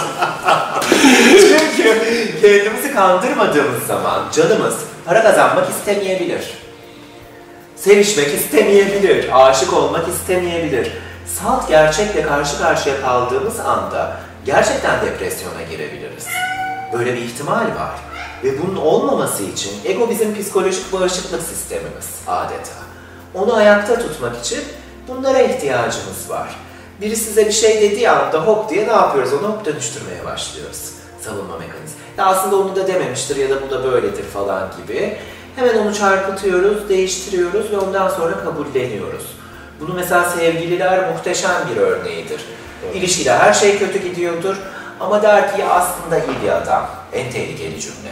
[1.31, 1.99] Çünkü
[2.41, 6.53] kendimizi kandırmadığımız zaman canımız para kazanmak istemeyebilir.
[7.75, 10.91] Sevişmek istemeyebilir, aşık olmak istemeyebilir.
[11.25, 16.27] Salt gerçekle karşı karşıya kaldığımız anda gerçekten depresyona girebiliriz.
[16.93, 17.95] Böyle bir ihtimal var.
[18.43, 22.88] Ve bunun olmaması için ego bizim psikolojik bağışıklık sistemimiz adeta.
[23.33, 24.59] Onu ayakta tutmak için
[25.07, 26.55] bunlara ihtiyacımız var.
[27.01, 29.33] Biri size bir şey dediği anda hop diye ne yapıyoruz?
[29.33, 30.91] Onu hop dönüştürmeye başlıyoruz.
[31.21, 31.95] savunma mekanizması.
[32.17, 35.17] Ya aslında onu da dememiştir ya da bu da böyledir falan gibi.
[35.55, 39.23] Hemen onu çarpıtıyoruz, değiştiriyoruz ve ondan sonra kabulleniyoruz.
[39.79, 42.41] Bunu mesela sevgililer muhteşem bir örneğidir.
[42.93, 44.55] İlişkide her şey kötü gidiyordur
[44.99, 46.89] ama der ki aslında iyi bir adam.
[47.13, 48.09] En tehlikeli cümle.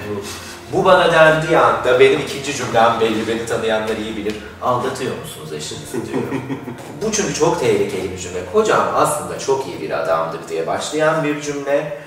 [0.73, 4.35] Bu bana dendiği anda benim ikinci cümlem belli, beni tanıyanlar iyi bilir.
[4.61, 6.43] Aldatıyor musunuz eşinizi diyorum.
[7.01, 8.39] Bu çünkü çok tehlikeli bir cümle.
[8.53, 11.97] Kocam aslında çok iyi bir adamdır diye başlayan bir cümle.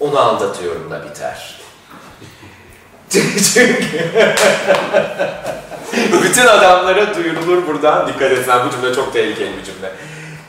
[0.00, 1.60] Onu aldatıyorum da biter.
[3.10, 4.10] çünkü
[6.22, 8.08] bütün adamlara duyurulur buradan.
[8.08, 9.92] Dikkat etsen bu cümle çok tehlikeli bir cümle.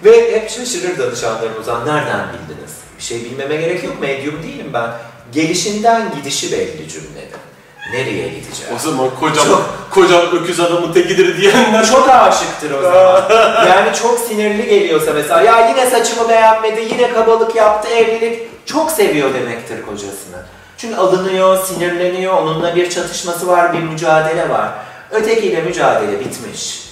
[0.04, 1.68] Ve hep şaşırır danışanlarımız.
[1.68, 2.74] Nereden bildiniz?
[2.98, 4.02] Bir şey bilmeme gerek yok.
[4.02, 4.90] Medyum değilim ben.
[5.32, 7.47] Gelişinden gidişi belli cümlenin.
[7.94, 8.74] Nereye gideceğiz?
[8.76, 9.46] O zaman kocam,
[9.90, 13.24] kocam öküz adamın tekidir diyenler Çok aşıktır o zaman.
[13.70, 19.34] yani çok sinirli geliyorsa mesela ya yine saçımı beğenmedi, yine kabalık yaptı, evlilik çok seviyor
[19.34, 20.38] demektir kocasını.
[20.78, 24.70] Çünkü alınıyor, sinirleniyor, onunla bir çatışması var, bir mücadele var.
[25.12, 26.88] Ötekiyle mücadele bitmiş.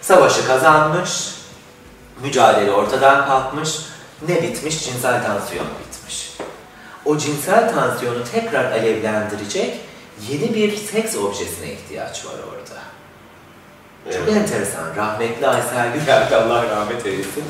[0.00, 1.10] Savaşı kazanmış,
[2.22, 3.70] mücadele ortadan kalkmış.
[4.28, 4.84] Ne bitmiş?
[4.84, 6.36] Cinsel tansiyon bitmiş.
[7.04, 9.80] O cinsel tansiyonu tekrar alevlendirecek
[10.28, 12.80] yeni bir seks objesine ihtiyaç var orada.
[14.18, 14.96] Çok enteresan.
[14.96, 17.44] Rahmetli Aysel Gürel, Allah rahmet eylesin.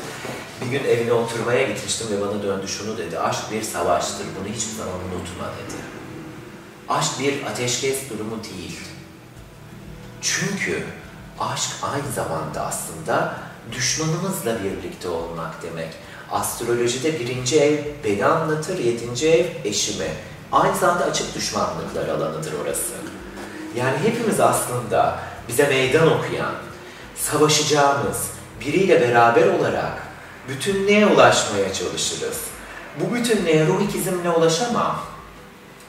[0.61, 3.19] Bir gün evine oturmaya gitmiştim ve bana döndü şunu dedi.
[3.19, 5.81] Aşk bir savaştır, bunu hiçbir zaman unutma dedi.
[6.89, 8.79] Aşk bir ateşkes durumu değil.
[10.21, 10.83] Çünkü
[11.39, 13.33] aşk aynı zamanda aslında
[13.71, 15.89] düşmanımızla birlikte olmak demek.
[16.31, 20.11] Astrolojide birinci ev beni anlatır, yedinci ev eşimi.
[20.51, 22.93] Aynı zamanda açık düşmanlıklar alanıdır orası.
[23.75, 26.53] Yani hepimiz aslında bize meydan okuyan,
[27.15, 28.27] savaşacağımız
[28.61, 29.93] biriyle beraber olarak
[30.49, 32.37] bütünlüğe ulaşmaya çalışırız.
[32.99, 34.99] Bu bütünlüğe ruh ikizimle ulaşamam.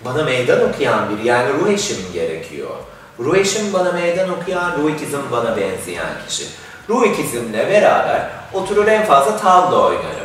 [0.05, 2.71] Bana meydan okuyan biri, yani ruh eşim gerekiyor.
[3.19, 6.47] Ruh eşim bana meydan okuyan, ruh ikizim bana benzeyen kişi.
[6.89, 10.22] Ruh ikizimle beraber oturur en fazla tavla oynarım.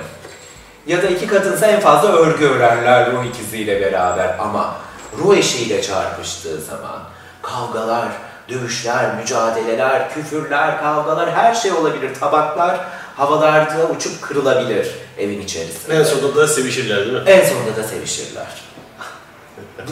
[0.88, 4.76] Ya da iki kadınsa en fazla örgü örerler ruh ikiziyle beraber ama
[5.17, 7.04] ruh eşiyle çarpıştığı zaman
[7.41, 8.08] kavgalar,
[8.50, 12.15] dövüşler, mücadeleler, küfürler, kavgalar her şey olabilir.
[12.19, 12.80] Tabaklar
[13.15, 15.95] havalarda uçup kırılabilir evin içerisinde.
[15.95, 17.23] En sonunda da sevişirler değil mi?
[17.26, 18.47] En sonunda da sevişirler.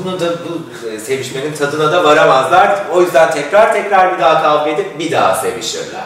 [0.04, 2.80] Bunu da bu e, sevişmenin tadına da varamazlar.
[2.94, 6.04] O yüzden tekrar tekrar bir daha kavga edip bir daha sevişirler.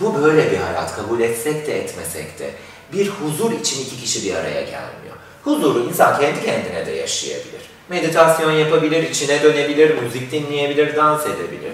[0.00, 2.50] Bu böyle bir hayat kabul etsek de etmesek de
[2.92, 5.16] bir huzur için iki kişi bir araya gelmiyor.
[5.44, 7.60] Huzuru insan kendi kendine de yaşayabilir.
[7.88, 11.72] Meditasyon yapabilir, içine dönebilir, müzik dinleyebilir, dans edebilir.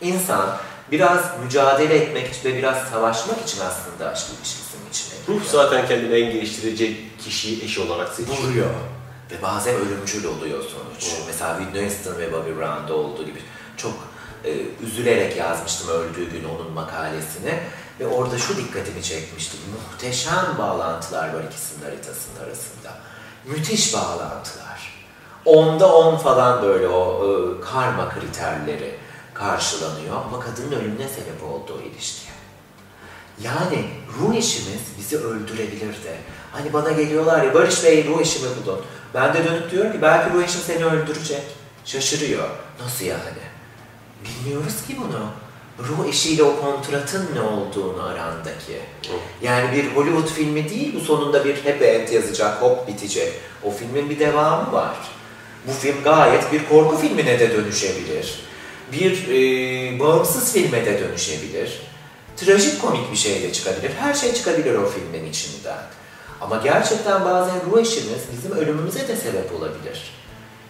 [0.00, 0.56] İnsan
[0.92, 5.40] biraz mücadele etmek için ve biraz savaşmak için aslında aşk ilişkisinin içine giriyor.
[5.40, 8.38] Ruh zaten kendini en geliştirecek kişiyi eş olarak seçiyor.
[8.38, 8.70] vuruyor.
[9.30, 11.14] Ve bazen ölümcül oluyor sonuç.
[11.26, 13.38] Mesela Whitney Houston ve Bobby Brown'da olduğu gibi
[13.76, 13.92] çok
[14.44, 14.50] e,
[14.86, 17.60] üzülerek yazmıştım öldüğü gün onun makalesini.
[18.00, 19.56] Ve orada şu dikkatimi çekmişti.
[19.72, 22.98] Muhteşem bağlantılar var ikisinin haritasının arasında.
[23.44, 25.00] Müthiş bağlantılar.
[25.44, 28.94] Onda on falan böyle o e, karma kriterleri
[29.34, 30.16] karşılanıyor.
[30.16, 32.26] Ama kadının ölümüne sebep oldu o ilişki.
[33.42, 36.16] Yani ruh eşimiz bizi öldürebilir de.
[36.52, 38.80] Hani bana geliyorlar ya Barış Bey ruh eşimi bulun.
[39.14, 41.42] Ben de dönüp diyorum ki belki ruh eşim seni öldürecek.
[41.84, 42.48] Şaşırıyor.
[42.80, 43.20] Nasıl yani?
[44.24, 45.30] Bilmiyoruz ki bunu.
[45.78, 48.80] Ruh eşiyle o kontratın ne olduğunu arandaki.
[49.42, 53.32] Yani bir Hollywood filmi değil bu sonunda bir happy end yazacak, hop bitecek.
[53.64, 54.96] O filmin bir devamı var.
[55.68, 58.40] Bu film gayet bir korku filmine de dönüşebilir.
[58.92, 61.82] Bir e, bağımsız filme de dönüşebilir.
[62.36, 63.90] Trajik komik bir şey de çıkabilir.
[64.00, 65.82] Her şey çıkabilir o filmin içinden.
[66.40, 70.12] Ama gerçekten bazen ruh eşimiz bizim ölümümüze de sebep olabilir.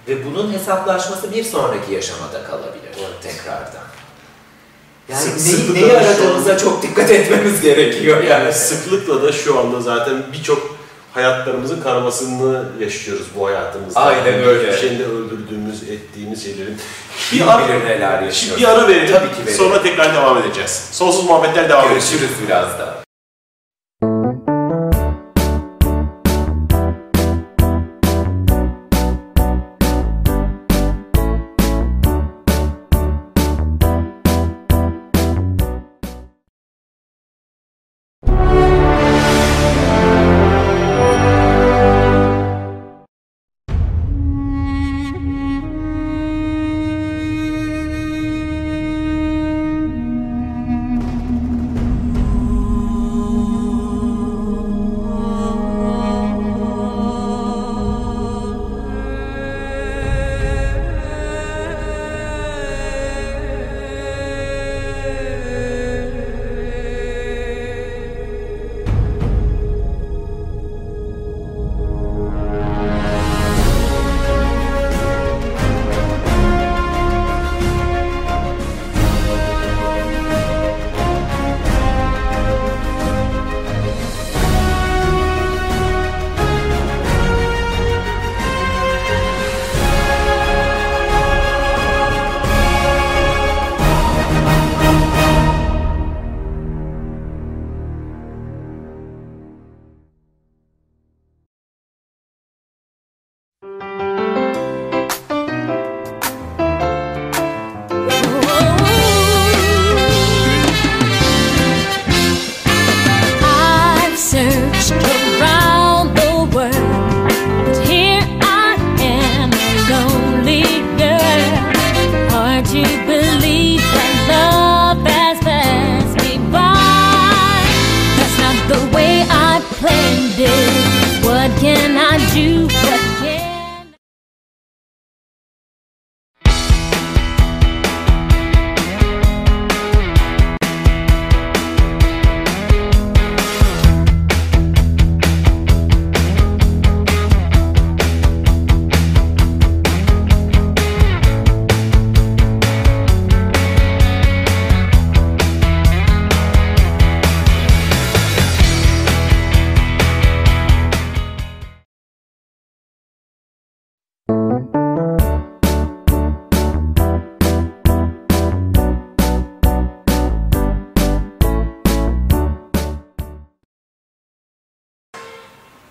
[0.09, 2.91] Ve bunun hesaplaşması bir sonraki yaşamada kalabilir
[3.23, 3.90] tekrardan.
[5.11, 8.29] Yani Sık- neyi, neyi aradığımıza an- çok dikkat etmemiz gerekiyor yani.
[8.31, 10.77] Yani sıklıkla da şu anda zaten birçok
[11.15, 14.01] hayatlarımızın karamasını yaşıyoruz bu hayatımızda.
[14.01, 14.73] Aynen öyle.
[14.73, 16.77] Bir şeyinde öldürdüğümüz, ettiğimiz şeylerin.
[17.31, 18.61] Kim bilir neler Şimdi yaşıyoruz.
[18.63, 19.13] bir ara verelim.
[19.15, 19.59] Tabii ki verelim.
[19.59, 20.89] Sonra tekrar devam edeceğiz.
[20.93, 22.11] Sonsuz muhabbetler devam edecek.
[22.11, 23.00] Görüşürüz birazdan.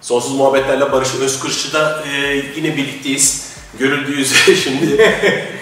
[0.10, 3.50] Sonsuz Muhabbetlerle Barış Özkırş'ı da e, yine birlikteyiz.
[3.80, 5.16] Görüldüğü üzere şimdi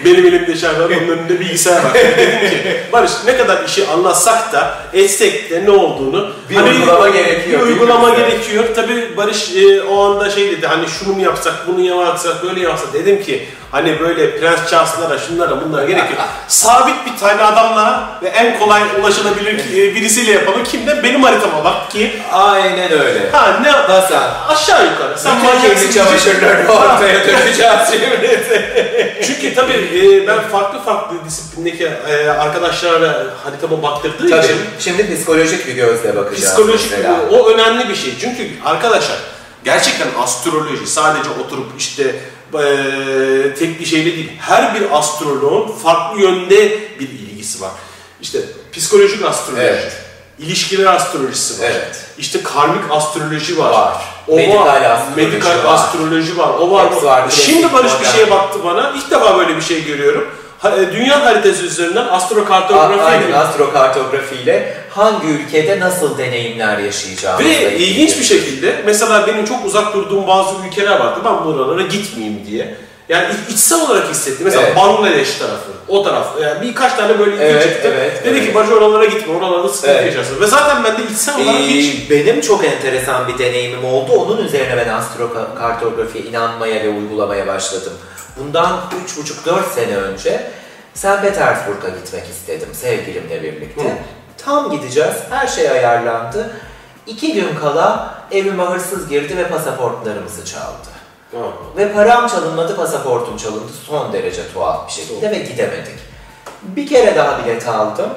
[0.04, 1.94] benim elimde şarkı var, onun önünde bilgisayar var.
[1.94, 7.60] Dedim ki Barış ne kadar işi anlatsak da etsek de ne olduğunu Bir uygulama gerekiyor,
[7.60, 8.20] Bir uygulama bize?
[8.28, 8.64] gerekiyor.
[8.76, 12.92] Tabii Barış e, o anda şey dedi hani şunu mu yapsak, bunu yapsak, böyle yapsak
[12.94, 16.20] dedim ki hani böyle Prens Charles'lara, şunlara, bunlara gerek yok.
[16.48, 20.64] Sabit bir tane adamla ve en kolay ulaşılabilir e, birisiyle yapalım.
[20.64, 23.30] Kim de benim haritama bak ki Aynen öyle.
[23.32, 24.22] ha ne Hasan.
[24.48, 25.18] aşağı yukarı.
[25.18, 25.32] Sen
[25.62, 28.40] Bütün kirli çamaşırlarını ortaya dökeceğiz şimdi.
[29.26, 34.44] Çünkü tabii e, ben farklı farklı disiplindeki e, arkadaşlara haritama baktırdığı Tabii.
[34.46, 36.37] için Şimdi psikolojik bir gözle bakacağız.
[36.46, 37.20] Psikolojik mesela.
[37.30, 38.14] o önemli bir şey.
[38.20, 39.16] Çünkü arkadaşlar
[39.64, 42.02] gerçekten astroloji sadece oturup işte
[42.54, 44.32] e, tek bir şeyle değil.
[44.40, 47.70] Her bir astroloğun farklı yönde bir ilgisi var.
[48.22, 48.38] İşte
[48.72, 49.92] psikolojik astroloji, Evet.
[50.38, 51.66] ilişkiler astrolojisi var.
[51.70, 52.04] Evet.
[52.18, 53.70] İşte karmik astroloji var.
[53.70, 54.04] Var.
[54.28, 54.82] O Medikal var.
[54.82, 55.74] astroloji Medikal var.
[55.74, 56.48] astroloji var.
[56.48, 56.90] O var.
[56.92, 57.30] Hepsi var.
[57.30, 58.92] Şimdi Barış bir şeye baktı bana.
[58.96, 60.28] İlk defa böyle bir şey görüyorum.
[60.64, 68.24] E, Dünya haritası üzerinden astrokartografi Aynen astrokartografiyle hangi ülkede nasıl deneyimler yaşayacağımızla Ve ilginç bir
[68.24, 71.20] şekilde mesela benim çok uzak durduğum bazı ülkeler vardı.
[71.24, 72.74] Ben buralara gitmeyeyim diye.
[73.08, 74.44] Yani iç- içsel olarak hissettim.
[74.44, 74.76] Mesela Evet.
[74.76, 76.26] Bangladeş tarafı, o taraf.
[76.42, 77.88] Yani birkaç tane böyle ilgi Evet, çıktı.
[77.94, 78.48] evet, Dedi evet.
[78.48, 80.06] ki Barış oralara gitme, oralarda sıkıntı Evet.
[80.06, 80.40] yaşarsın.
[80.40, 82.10] Ve zaten ben de içsel olarak Ee, hiç...
[82.10, 84.12] benim çok enteresan bir deneyimim oldu.
[84.12, 87.92] Onun üzerine ben astrokartografiye inanmaya ve uygulamaya başladım.
[88.38, 90.50] Bundan 3,5-4 sene önce
[90.94, 91.22] St.
[91.22, 93.82] Petersburg'a gitmek istedim sevgilimle birlikte.
[93.84, 93.88] Hı.
[94.44, 96.50] Tam gideceğiz, her şey ayarlandı.
[97.06, 100.88] İki gün kala evime hırsız girdi ve pasaportlarımızı çaldı.
[101.32, 101.52] Tamam.
[101.76, 105.98] Ve param çalınmadı, pasaportum çalındı son derece tuhaf bir şekilde ve gidemedik.
[106.62, 108.10] Bir kere daha bilet aldım.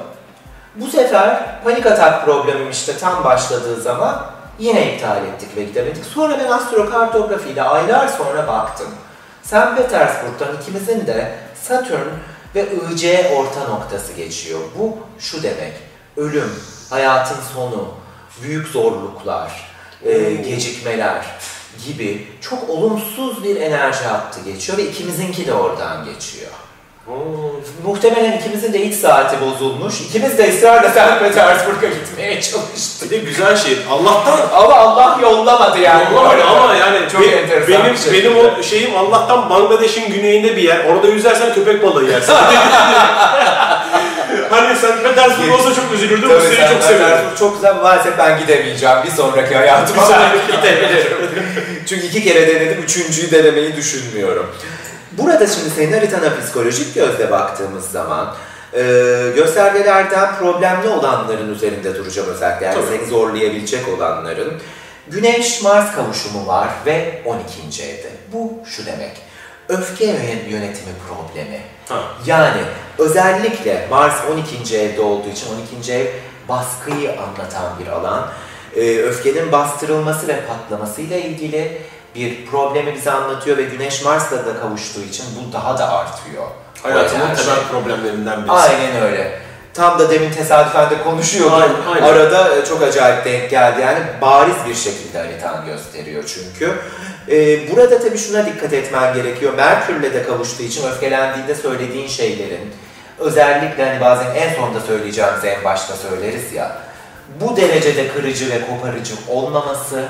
[0.76, 4.26] Bu sefer panik atak problemim işte tam başladığı zaman
[4.60, 6.06] yine iptal ettik ve gidemedik.
[6.06, 8.88] Sonra ben astrokartografiyle aylar sonra baktım.
[9.44, 9.78] St.
[9.78, 12.10] Petersburg'dan ikimizin de Satürn
[12.56, 14.60] ve IC orta noktası geçiyor.
[14.80, 15.74] Bu şu demek,
[16.18, 16.52] ölüm,
[16.90, 17.88] hayatın sonu,
[18.44, 19.72] büyük zorluklar,
[20.06, 21.26] e, gecikmeler
[21.86, 26.52] gibi çok olumsuz bir enerji hattı geçiyor ve ikimizinki de oradan geçiyor.
[27.86, 30.02] Muhtemelen ikimizin de iç saati bozulmuş.
[30.02, 31.20] İkimiz de ısrarla St.
[31.20, 33.02] Petersburg'a gitmeye çalıştık.
[33.02, 33.78] Bir de güzel şey.
[33.92, 36.14] Allah'tan Ama Allah yollamadı yani.
[36.14, 38.14] Yollamadı ama yani çok be- enteresan benim şey.
[38.14, 40.86] benim o şeyim Allah'tan Bangladeş'in güneyinde bir yer.
[40.86, 42.34] Orada yüzersen köpek balığı yersin.
[44.52, 46.30] hani sen Petersburg olsa çok üzülürdüm.
[46.30, 47.26] Tabii seni çok seviyorum.
[47.40, 47.76] Çok güzel.
[47.76, 48.98] Maalesef ben gidemeyeceğim.
[49.06, 51.18] Bir sonraki hayatıma belki gidebilirim.
[51.86, 52.84] Çünkü iki kere denedim.
[52.84, 54.56] Üçüncüyü denemeyi düşünmüyorum.
[55.12, 58.36] Burada şimdi senin haritana psikolojik gözle baktığımız zaman
[58.74, 58.82] e,
[59.36, 62.66] göstergelerden problemli olanların üzerinde duracağım özellikle.
[62.66, 62.98] Yani Tabii.
[62.98, 64.54] seni zorlayabilecek olanların.
[65.08, 67.84] Güneş-Mars kavuşumu var ve 12.
[67.84, 68.10] evde.
[68.34, 69.31] Bu şu demek.
[69.72, 71.62] Öfke yön- yönetimi problemi.
[71.90, 72.04] Ha.
[72.26, 72.62] Yani
[72.98, 74.78] özellikle Mars 12.
[74.78, 75.48] evde olduğu için
[75.80, 75.94] 12.
[75.94, 76.08] ev
[76.50, 78.28] baskıyı anlatan bir alan.
[78.76, 81.82] Ee, öfkenin bastırılması ve patlamasıyla ilgili
[82.16, 86.44] bir problemi bize anlatıyor ve Güneş Mars'la da kavuştuğu için bu daha da artıyor.
[86.84, 88.52] Hayatımın temel problemlerinden birisi.
[88.54, 89.40] Aynen öyle.
[89.74, 91.54] Tam da demin tesadüfen de konuşuyorduk.
[91.54, 92.14] Aynen, aynen.
[92.14, 93.82] Arada e, çok acayip denk geldi.
[93.82, 96.72] Yani bariz bir şekilde haritan gösteriyor çünkü.
[97.30, 99.54] Ee, burada tabii şuna dikkat etmen gerekiyor.
[99.54, 102.74] Merkür'le de kavuştuğu için öfkelendiğinde söylediğin şeylerin
[103.20, 106.78] özellikle hani bazen en sonda söyleyeceğimizi en başta söyleriz ya.
[107.42, 110.06] Bu derecede kırıcı ve koparıcı olmaması,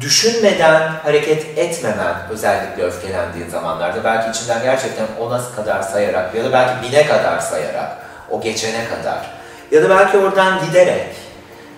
[0.00, 6.88] düşünmeden hareket etmemen özellikle öfkelendiğin zamanlarda belki içinden gerçekten ona kadar sayarak ya da belki
[6.88, 9.30] bine kadar sayarak o geçene kadar
[9.70, 11.06] ya da belki oradan giderek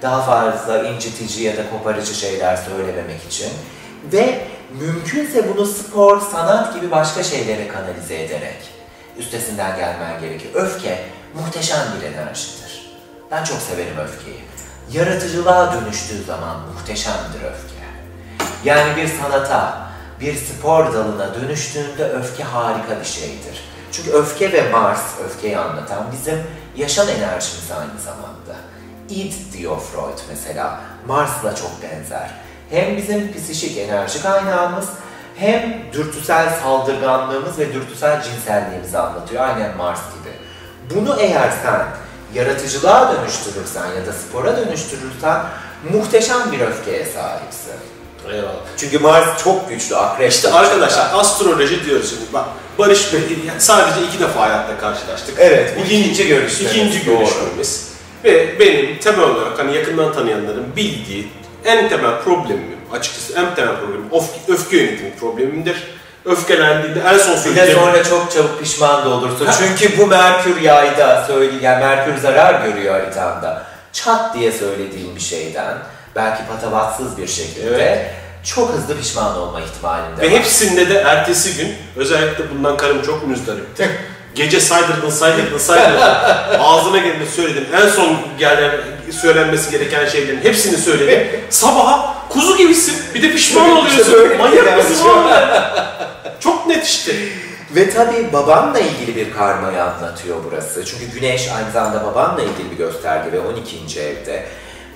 [0.02, 3.52] daha fazla incitici ya da koparıcı şeyler söylememek için
[4.12, 4.40] ve
[4.80, 8.58] mümkünse bunu spor, sanat gibi başka şeylere kanalize ederek
[9.18, 10.54] üstesinden gelmen gerekiyor.
[10.54, 12.92] Öfke muhteşem bir enerjidir.
[13.30, 14.40] Ben çok severim öfkeyi.
[14.92, 17.80] Yaratıcılığa dönüştüğü zaman muhteşemdir öfke.
[18.64, 19.90] Yani bir sanata,
[20.20, 23.69] bir spor dalına dönüştüğünde öfke harika bir şeydir.
[23.92, 26.42] Çünkü öfke ve Mars, öfkeyi anlatan bizim
[26.76, 28.60] yaşam enerjimiz aynı zamanda.
[29.08, 32.30] Id diyor Freud mesela, Mars'la çok benzer.
[32.70, 34.88] Hem bizim psişik enerji kaynağımız,
[35.36, 39.42] hem dürtüsel saldırganlığımız ve dürtüsel cinselliğimizi anlatıyor.
[39.42, 40.34] Aynen Mars gibi.
[40.94, 41.86] Bunu eğer sen
[42.34, 45.42] yaratıcılığa dönüştürürsen ya da spora dönüştürürsen
[45.92, 47.74] muhteşem bir öfkeye sahipsin.
[48.32, 48.60] Eyvallah.
[48.76, 50.30] Çünkü Mars çok güçlü, akrep.
[50.30, 52.32] İşte arkadaşlar astroloji diyoruz şimdi.
[52.32, 52.44] Bak
[52.80, 55.34] Barış Bey yani sadece iki defa hayatta karşılaştık.
[55.38, 57.18] Evet, bu ikinci görüşmemiz, İkinci doğru.
[57.18, 57.90] görüşmemiz.
[58.24, 61.28] Ve benim temel olarak hani yakından tanıyanların bildiği
[61.64, 65.76] en temel problemim açıkçası en temel problemim öfke, öfke yönetimi problemimdir.
[66.24, 67.80] Öfkelendiğinde en son Bir de söyleyeceğim.
[67.80, 69.48] sonra çok çabuk pişman da olursun.
[69.58, 73.62] Çünkü bu Merkür yayda söyle, yani Merkür zarar görüyor haritanda.
[73.92, 75.74] Çat diye söylediğin bir şeyden,
[76.16, 78.10] belki patavatsız bir şekilde Evet.
[78.44, 80.38] Çok hızlı pişman olma ihtimalinde Ve var.
[80.38, 83.90] hepsinde de ertesi gün özellikle bundan karım çok müzdaripti.
[84.34, 86.00] Gece saydırdın saydırdın saydırdın.
[86.60, 87.66] Ağzına geleni söyledim.
[87.74, 88.70] En son gelen,
[89.20, 91.40] söylenmesi gereken şeylerin hepsini söyledim.
[91.50, 92.96] Sabaha kuzu gibisin.
[93.14, 94.12] Bir de pişman İşte oluyorsun.
[94.14, 95.30] böyle Manyak mısın oğlum?
[96.40, 97.12] Çok net işte.
[97.76, 100.84] Ve tabii babanla ilgili bir karmayı anlatıyor burası.
[100.84, 104.00] Çünkü Güneş aynı zamanda babanla ilgili bir gösterge ve 12.
[104.00, 104.46] evde.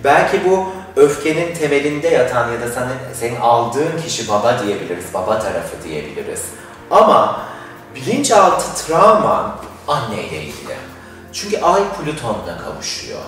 [0.04, 5.82] Belki bu öfkenin temelinde yatan ya da senin, senin aldığın kişi baba diyebiliriz, baba tarafı
[5.84, 6.42] diyebiliriz.
[6.90, 7.40] Ama
[7.94, 9.56] bilinçaltı travman
[9.88, 10.76] anneyle ilgili.
[11.32, 13.20] Çünkü Ay Plüton'la kavuşuyor.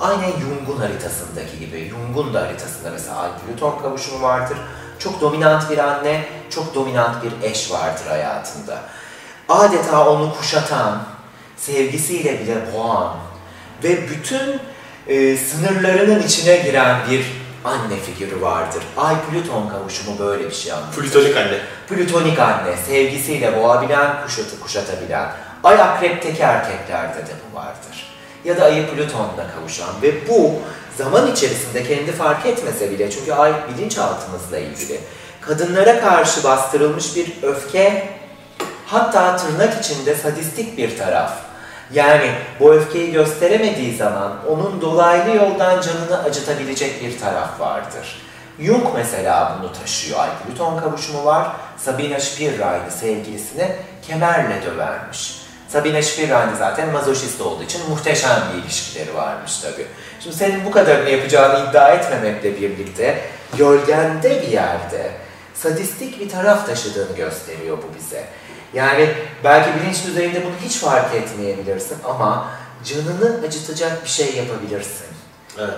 [0.00, 1.90] Aynen Jung'un haritasındaki gibi.
[1.90, 4.58] Jung'un da haritasında mesela Ay Plüton kavuşumu vardır.
[4.98, 8.78] Çok dominant bir anne, çok dominant bir eş vardır hayatında.
[9.48, 11.02] Adeta onu kuşatan,
[11.56, 13.12] sevgisiyle bile boğan
[13.84, 14.60] ve bütün
[15.08, 17.26] e, sınırlarının içine giren bir
[17.64, 18.82] anne figürü vardır.
[18.96, 21.02] Ay Plüton kavuşumu böyle bir şey anlatır.
[21.02, 21.58] Plütonik anne.
[21.88, 25.30] Plütonik anne, sevgisiyle boğabilen, kuşatı kuşatabilen.
[25.64, 28.12] Ay akrepteki erkeklerde de bu vardır.
[28.44, 30.52] Ya da ayı Plüton'la kavuşan ve bu
[30.98, 35.00] zaman içerisinde kendi fark etmese bile çünkü ay bilinçaltımızla ilgili.
[35.40, 38.08] Kadınlara karşı bastırılmış bir öfke,
[38.86, 41.51] hatta tırnak içinde sadistik bir taraf.
[41.94, 42.30] Yani
[42.60, 48.22] bu öfkeyi gösteremediği zaman onun dolaylı yoldan canını acıtabilecek bir taraf vardır.
[48.60, 50.18] Jung mesela bunu taşıyor.
[50.18, 51.48] Ay Plüton kavuşumu var.
[51.76, 53.76] Sabina Spirray'ı sevgilisini
[54.08, 55.42] kemerle dövermiş.
[55.68, 59.86] Sabina Spirray'ı zaten mazoşist olduğu için muhteşem bir ilişkileri varmış tabii.
[60.20, 63.20] Şimdi senin bu kadarını yapacağını iddia etmemekle birlikte
[63.58, 65.10] gölgende bir yerde
[65.54, 68.24] sadistik bir taraf taşıdığını gösteriyor bu bize.
[68.74, 69.08] Yani
[69.44, 72.50] belki bilinç düzeyinde bunu hiç fark etmeyebilirsin ama
[72.84, 75.06] canını acıtacak bir şey yapabilirsin.
[75.58, 75.74] Evet,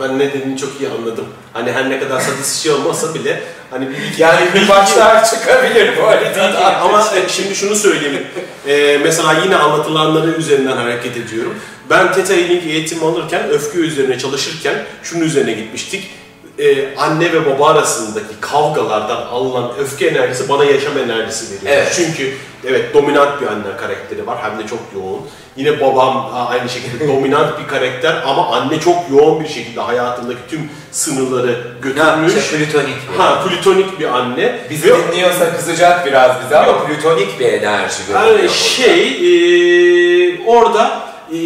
[0.00, 1.26] ben ne dediğini çok iyi anladım.
[1.52, 5.98] Hani her ne kadar sadist şey olmasa bile hani bir iki Yani bir başlar çıkabilir
[6.02, 6.80] bu haritada.
[6.80, 8.26] Ama e, şimdi şunu söyleyeyim.
[8.66, 11.54] E, mesela yine anlatılanları üzerinden hareket ediyorum.
[11.90, 16.10] Ben Theta Healing eğitimi alırken, öfke üzerine çalışırken şunun üzerine gitmiştik.
[16.58, 21.72] E, anne ve baba arasındaki kavgalardan alınan öfke enerjisi bana yaşam enerjisi veriyor.
[21.76, 21.92] Evet.
[21.96, 22.34] Çünkü
[22.66, 25.20] evet dominant bir anne karakteri var hem de çok yoğun.
[25.56, 30.70] Yine babam aynı şekilde dominant bir karakter ama anne çok yoğun bir şekilde hayatındaki tüm
[30.92, 32.34] sınırları götürmüş.
[32.36, 33.18] işte plütonik bir.
[33.18, 34.58] Ha, plütonik bir anne.
[34.70, 38.02] Bizi Ve- dinliyorsa kızacak biraz bize ama plütonik bir enerji.
[38.14, 41.00] Yani şey e, orada
[41.32, 41.36] e,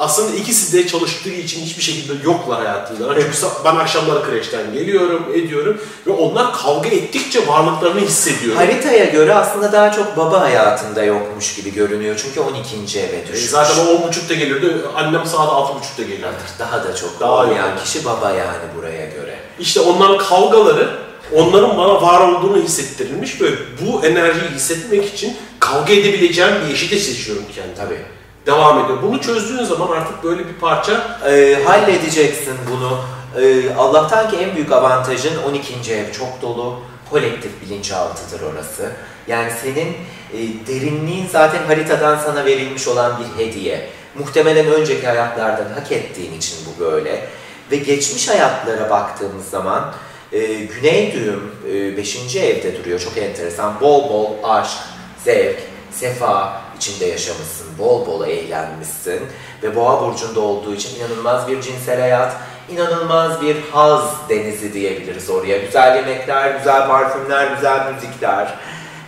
[0.00, 3.14] aslında ikisi de çalıştığı için hiçbir şekilde yoklar hayatında.
[3.14, 8.58] Çünkü sa- ben akşamları kreşten geliyorum, ediyorum ve onlar kavga ettikçe varlıklarını hissediyorum.
[8.58, 12.20] Haritaya göre aslında daha çok baba hayatında yokmuş gibi görünüyor.
[12.24, 12.98] Çünkü 12.
[13.00, 13.50] eve E, düşmüş.
[13.50, 16.34] zaten o 10.30'da geliyordu, annem saat 6.30'da geliyordu.
[16.58, 17.78] Daha da çok Daha olmayan yoğun.
[17.84, 19.38] kişi baba yani buraya göre.
[19.60, 20.90] İşte onların kavgaları
[21.34, 23.46] onların bana var olduğunu hissettirilmiş ve
[23.80, 27.74] bu enerjiyi hissetmek için kavga edebileceğim bir eşi de seçiyorum kendime.
[27.76, 28.19] Tabii.
[28.46, 29.02] Devam ediyor.
[29.02, 33.00] Bunu çözdüğün zaman artık böyle bir parça Ee, halledeceksin bunu.
[33.42, 35.94] Ee, Allah'tan ki en büyük avantajın 12.
[35.94, 36.80] ev çok dolu.
[37.10, 38.92] Kolektif bilinçaltıdır orası.
[39.26, 39.96] Yani senin
[40.32, 43.88] e, derinliğin zaten haritadan sana verilmiş olan bir hediye.
[44.18, 47.28] Muhtemelen önceki hayatlardan hak ettiğin için bu böyle.
[47.70, 49.94] Ve geçmiş hayatlara baktığımız zaman
[50.32, 51.52] e, Güney düğüm
[51.96, 52.36] 5.
[52.36, 53.00] evde duruyor.
[53.00, 53.80] Çok enteresan.
[53.80, 54.78] Bol bol aşk,
[55.24, 55.58] zevk,
[55.90, 57.66] sefa içinde yaşamışsın.
[57.78, 59.20] Bol bol eğlenmişsin.
[59.62, 62.36] Ve boğa burcunda olduğu için inanılmaz bir cinsel hayat,
[62.72, 65.58] inanılmaz bir haz denizi diyebiliriz oraya.
[65.58, 68.54] Güzel yemekler, güzel parfümler, güzel müzikler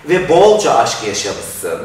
[0.08, 1.80] ve bolca aşk yaşamışsın.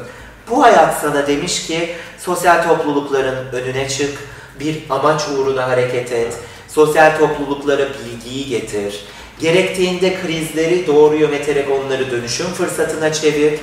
[0.50, 4.18] Bu hayat sana demiş ki sosyal toplulukların önüne çık,
[4.60, 6.34] bir amaç uğruna hareket et,
[6.68, 9.06] sosyal topluluklara bilgiyi getir,
[9.40, 13.60] gerektiğinde krizleri doğru yöneterek onları dönüşüm fırsatına çevir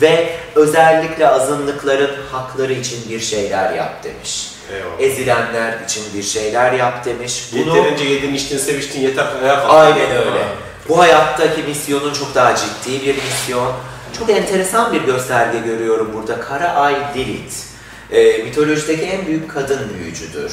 [0.00, 4.50] ve özellikle azınlıkların hakları için bir şeyler yap demiş.
[4.72, 5.00] Eyvallah.
[5.00, 7.50] Ezilenler için bir şeyler yap demiş.
[7.52, 9.70] Bunu Yeterince yedin, içtin, seviştin, yeter kalk.
[9.70, 10.30] Aynen öyle.
[10.42, 10.48] Ha.
[10.88, 13.72] Bu hayattaki misyonun çok daha ciddi bir misyon.
[14.18, 16.40] Çok enteresan bir gösterge görüyorum burada.
[16.40, 17.54] Kara Ay Lilith.
[18.10, 20.52] Ee, mitolojideki en büyük kadın büyücüdür.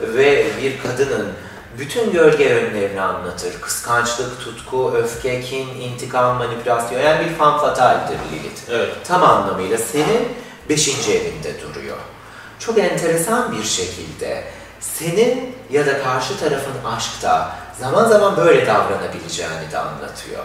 [0.00, 1.32] Ve bir kadının
[1.80, 3.60] bütün gölge yönlerini anlatır.
[3.60, 7.00] Kıskançlık, tutku, öfke, kin, intikam, manipülasyon.
[7.00, 8.70] Yani bir fan fataldir Lilith.
[8.70, 8.94] Evet.
[9.04, 10.28] Tam anlamıyla senin
[10.68, 11.96] beşinci evinde duruyor.
[12.58, 14.44] Çok enteresan bir şekilde
[14.80, 20.44] senin ya da karşı tarafın aşkta zaman zaman böyle davranabileceğini de anlatıyor.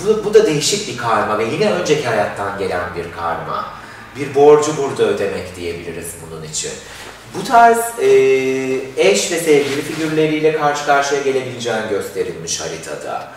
[0.00, 3.64] Bu, bu da değişik bir karma ve yine önceki hayattan gelen bir karma.
[4.16, 6.72] Bir borcu burada ödemek diyebiliriz bunun için.
[7.34, 8.06] Bu tarz e,
[8.96, 13.28] eş ve sevgili figürleriyle karşı karşıya gelebileceğin gösterilmiş haritada.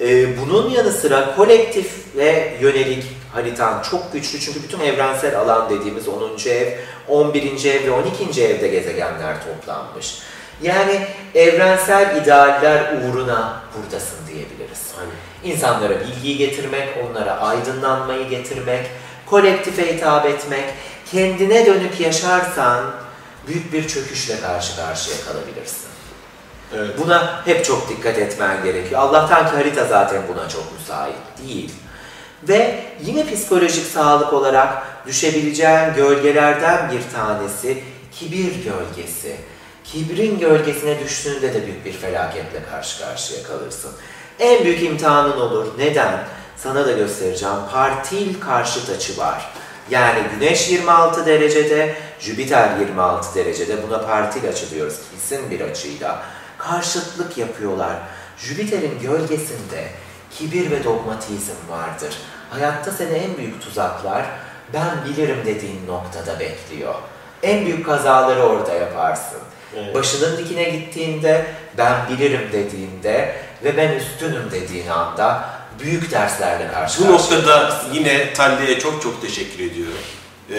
[0.00, 6.08] E, bunun yanı sıra kolektif ve yönelik haritan çok güçlü çünkü bütün evrensel alan dediğimiz
[6.08, 6.38] 10.
[6.46, 6.72] ev,
[7.08, 7.64] 11.
[7.64, 8.42] ev ve 12.
[8.44, 10.18] evde gezegenler toplanmış.
[10.62, 14.92] Yani evrensel idealler uğruna buradasın diyebiliriz.
[15.00, 15.54] Aynen.
[15.54, 18.86] İnsanlara bilgiyi getirmek, onlara aydınlanmayı getirmek,
[19.26, 20.64] kolektife hitap etmek,
[21.10, 22.84] kendine dönük yaşarsan
[23.48, 25.88] büyük bir çöküşle karşı karşıya kalabilirsin.
[26.76, 26.90] Evet.
[26.98, 29.00] Buna hep çok dikkat etmen gerekiyor.
[29.00, 31.72] Allah'tan ki harita zaten buna çok müsait değil.
[32.48, 37.82] Ve yine psikolojik sağlık olarak düşebileceğin gölgelerden bir tanesi
[38.12, 39.36] kibir gölgesi.
[39.84, 43.90] Kibrin gölgesine düştüğünde de büyük bir felaketle karşı karşıya kalırsın.
[44.38, 45.66] En büyük imtihanın olur.
[45.78, 46.24] Neden?
[46.56, 47.56] Sana da göstereceğim.
[47.72, 49.50] Partil karşıt açı var.
[49.90, 53.82] Yani Güneş 26 derecede, Jüpiter 26 derecede.
[53.88, 54.96] Buna partil açı diyoruz.
[55.10, 56.22] Kesin bir açıyla.
[56.58, 57.96] Karşıtlık yapıyorlar.
[58.38, 59.88] Jüpiter'in gölgesinde
[60.30, 62.18] kibir ve dogmatizm vardır.
[62.50, 64.26] Hayatta seni en büyük tuzaklar
[64.74, 66.94] ben bilirim dediğin noktada bekliyor.
[67.42, 69.38] En büyük kazaları orada yaparsın.
[69.76, 69.94] Evet.
[69.94, 71.46] Başının dikine gittiğinde
[71.78, 75.44] ben bilirim dediğinde ve ben üstünüm dediğin anda
[75.80, 79.98] büyük derslerle karşı Bu noktada yine Talli'ye çok çok teşekkür ediyorum.
[80.52, 80.58] Ee,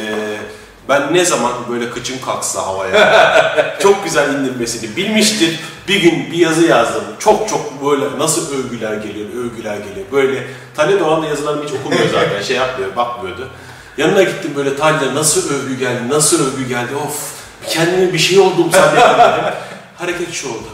[0.89, 5.59] ben ne zaman böyle kıçım kalksa havaya çok güzel indirmesini bilmiştir.
[5.88, 7.03] Bir gün bir yazı yazdım.
[7.20, 10.05] Çok çok böyle nasıl övgüler geliyor, övgüler geliyor.
[10.11, 13.49] Böyle Talya Doğan da yazılarımı hiç okumuyor zaten, şey yapmıyor, bakmıyordu.
[13.97, 17.32] Yanına gittim böyle Talya nasıl övgü geldi, nasıl övgü geldi, of
[17.67, 19.53] kendime bir şey oldum zannettim dedim.
[19.97, 20.67] Hareket şu oldu.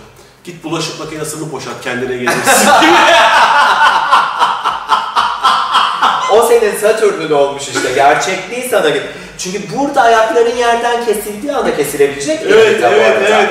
[0.43, 2.69] Git bulaşık makinesini boşalt kendine gelirsin.
[6.35, 7.93] O senin Satürn'ün olmuş işte.
[7.95, 9.01] Gerçekliği sana git.
[9.37, 13.49] Çünkü burada ayakların yerden kesildiği anda kesilebilecek bir evet, evet, evet,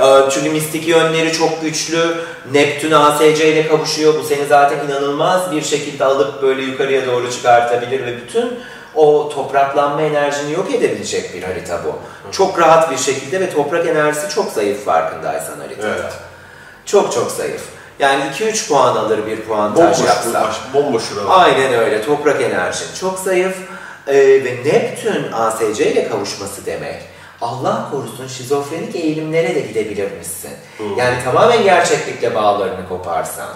[0.00, 0.32] evet.
[0.32, 2.14] Çünkü mistik yönleri çok güçlü.
[2.52, 4.14] Neptün ASC ile kavuşuyor.
[4.14, 8.58] Bu seni zaten inanılmaz bir şekilde alıp böyle yukarıya doğru çıkartabilir ve bütün
[8.94, 11.98] o topraklanma enerjini yok edebilecek bir harita bu.
[12.32, 15.88] Çok rahat bir şekilde ve toprak enerjisi çok zayıf farkındaysan haritada.
[15.88, 16.12] Evet.
[16.86, 17.62] Çok çok zayıf.
[17.98, 20.52] Yani 2-3 puan alır bir puantaj yapsa.
[20.74, 21.44] bomboş şuralar.
[21.44, 22.02] Aynen öyle.
[22.02, 23.56] Toprak enerjin çok zayıf.
[24.06, 27.02] Ee, ve Neptün ASC ile kavuşması demek.
[27.40, 30.50] Allah korusun şizofrenik eğilimlere de gidebilirmişsin.
[30.78, 30.96] Hmm.
[30.96, 33.48] Yani tamamen gerçeklikle bağlarını koparsan.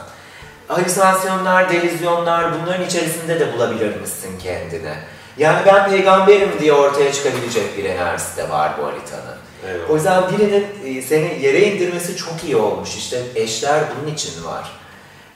[0.69, 4.95] Halüsinasyonlar, delizyonlar bunların içerisinde de bulabilirmişsin kendini.
[5.37, 9.40] Yani ben peygamberim diye ortaya çıkabilecek bir enerjisi de var bu haritanın.
[9.69, 9.91] Eyvallah.
[9.91, 12.97] O yüzden birinin e, seni yere indirmesi çok iyi olmuş.
[12.97, 14.71] İşte eşler bunun için var.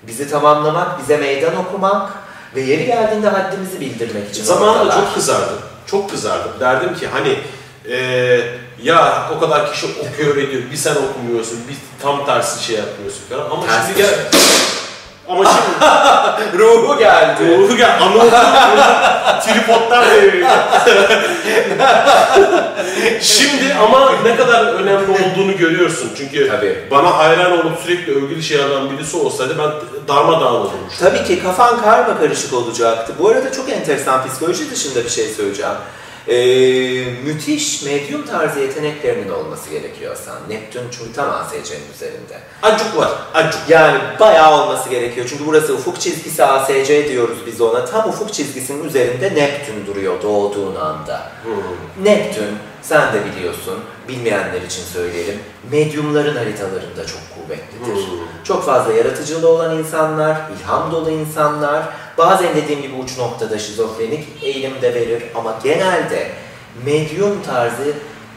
[0.02, 2.12] Bizi tamamlamak, bize meydan okumak
[2.54, 5.58] ve yeri geldiğinde haddimizi bildirmek için Zamanında çok kızardım.
[5.86, 6.52] Çok kızardım.
[6.60, 7.38] Derdim ki hani
[7.88, 13.22] eee, ya o kadar kişi okuyor ediyor, bir sen okumuyorsun, bir tam tersi şey yapıyorsun
[13.30, 13.50] falan.
[13.50, 14.30] Ama Ters şimdi gel...
[15.28, 17.56] Ama şimdi Ruhu geldi.
[17.58, 18.30] ruhu gel, anaokulu
[19.44, 20.50] tripodlar deviriyor.
[23.20, 26.10] şimdi ama ne kadar önemli olduğunu görüyorsun.
[26.16, 26.88] Çünkü Tabii.
[26.90, 29.70] bana hayran olup sürekli övgülü şey alan birisi olsaydı ben
[30.08, 30.98] darmadağın olurmuştum.
[31.00, 33.12] Tabii ki kafan karma karışık olacaktı.
[33.18, 35.72] Bu arada çok enteresan psikoloji dışında bir şey söyleyeceğim.
[36.28, 36.34] Ee,
[37.24, 40.34] müthiş medyum tarzı yeteneklerinin olması gerekiyor sen.
[40.56, 40.82] Neptün
[41.14, 42.38] tam ASC'nin üzerinde.
[42.62, 43.60] Acuk var, acuk.
[43.68, 45.26] Yani bayağı olması gerekiyor.
[45.30, 47.84] Çünkü burası ufuk çizgisi ASC diyoruz biz ona.
[47.84, 51.32] Tam ufuk çizgisinin üzerinde Neptün duruyor doğduğun anda.
[52.02, 55.38] Neptün, sen de biliyorsun, bilmeyenler için söyleyelim,
[55.70, 58.08] medyumların haritalarında çok kuvvetlidir.
[58.08, 58.18] Hmm.
[58.44, 61.82] Çok fazla yaratıcılığı olan insanlar, ilham dolu insanlar,
[62.18, 66.30] bazen dediğim gibi uç noktada şizofrenik eğilim de verir ama genelde
[66.84, 67.92] medyum tarzı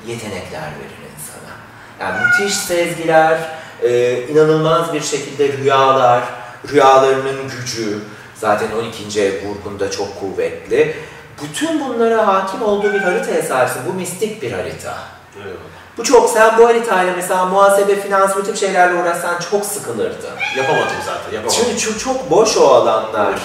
[0.07, 1.53] yetenekler verir insana.
[1.99, 3.39] Yani müthiş sezgiler,
[3.83, 6.23] e, inanılmaz bir şekilde rüyalar,
[6.71, 7.99] rüyalarının gücü,
[8.35, 9.21] zaten 12.
[9.21, 10.95] ev burgunda çok kuvvetli.
[11.43, 13.81] Bütün bunlara hakim olduğu bir haritaya sahipsin.
[13.89, 14.97] Bu mistik bir harita.
[15.37, 15.76] Eyvallah.
[15.97, 20.29] Bu çok, sen bu haritayla mesela muhasebe, finans, bu tip şeylerle uğraşsan çok sıkılırdın.
[20.57, 21.59] Yapamadım zaten, yapamadım.
[21.65, 23.39] Çünkü çok, çok boş o alanlar.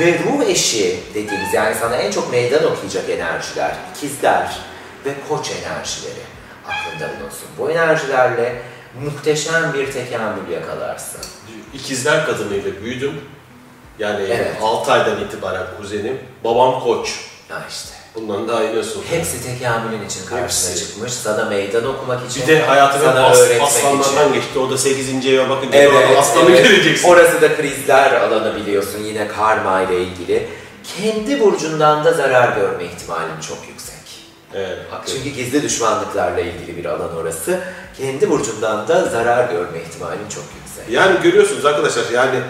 [0.00, 4.58] Ve ruh eşi dediğimiz yani sana en çok meydan okuyacak enerjiler, ikizler
[5.04, 6.20] ve koç enerjileri
[6.68, 7.48] aklında bulunsun.
[7.58, 8.62] Bu enerjilerle
[9.04, 11.20] muhteşem bir tekamül yakalarsın.
[11.74, 13.20] İkizler kadınıyla büyüdüm.
[13.98, 14.56] Yani Evet.
[14.62, 16.18] 6 aydan itibaren kuzenim.
[16.44, 17.20] Babam koç.
[17.50, 17.95] Ya işte.
[18.16, 19.04] Bundan daha iyi nasıl olur?
[19.10, 20.86] Hepsi tekamülün için karşısına Hepsi.
[20.86, 21.12] çıkmış.
[21.12, 22.42] Sana meydan okumak için.
[22.42, 24.32] Bir de hayatının sana as, öğretmek aslanlardan için.
[24.32, 24.58] geçti.
[24.58, 25.26] O da 8.
[25.26, 26.64] eve bakınca Evet, aslanı evet.
[26.68, 27.08] göreceksin.
[27.08, 30.48] Orası da krizler alanı biliyorsun yine karma ile ilgili.
[30.96, 33.96] Kendi burcundan da zarar görme ihtimalin çok yüksek.
[34.54, 34.78] Evet.
[35.06, 37.60] Çünkü gizli düşmanlıklarla ilgili bir alan orası.
[37.98, 40.94] Kendi burcundan da zarar görme ihtimalin çok yüksek.
[40.94, 42.40] Yani görüyorsunuz arkadaşlar yani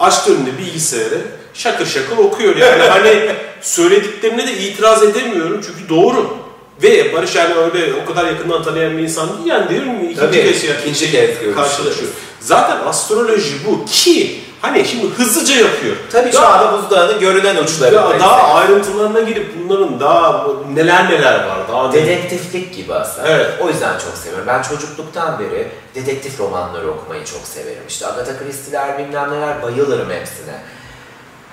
[0.00, 1.18] açtı önüne bilgisayarı
[1.56, 3.30] şakır şakır okuyor yani hani
[3.60, 6.36] söylediklerine de itiraz edemiyorum çünkü doğru.
[6.82, 10.02] Ve Barış yani öyle o kadar yakından tanıyan bir insan değil yani değil mi?
[10.04, 12.10] İkinci Tabii, kez, yani ikinci kez karşılaşıyor.
[12.40, 15.96] Zaten astroloji bu ki hani şimdi hızlıca yapıyor.
[16.12, 17.94] Tabii şu Daha- anda buzdağının görünen uçları.
[17.94, 23.28] daha, daha ayrıntılarına girip bunların daha neler neler var daha Dedektiflik gibi aslında.
[23.28, 23.50] Evet.
[23.60, 24.46] O yüzden çok seviyorum.
[24.46, 27.82] Ben çocukluktan beri dedektif romanları okumayı çok severim.
[27.88, 30.62] İşte Agatha Christie'ler bilmem neler bayılırım hepsine.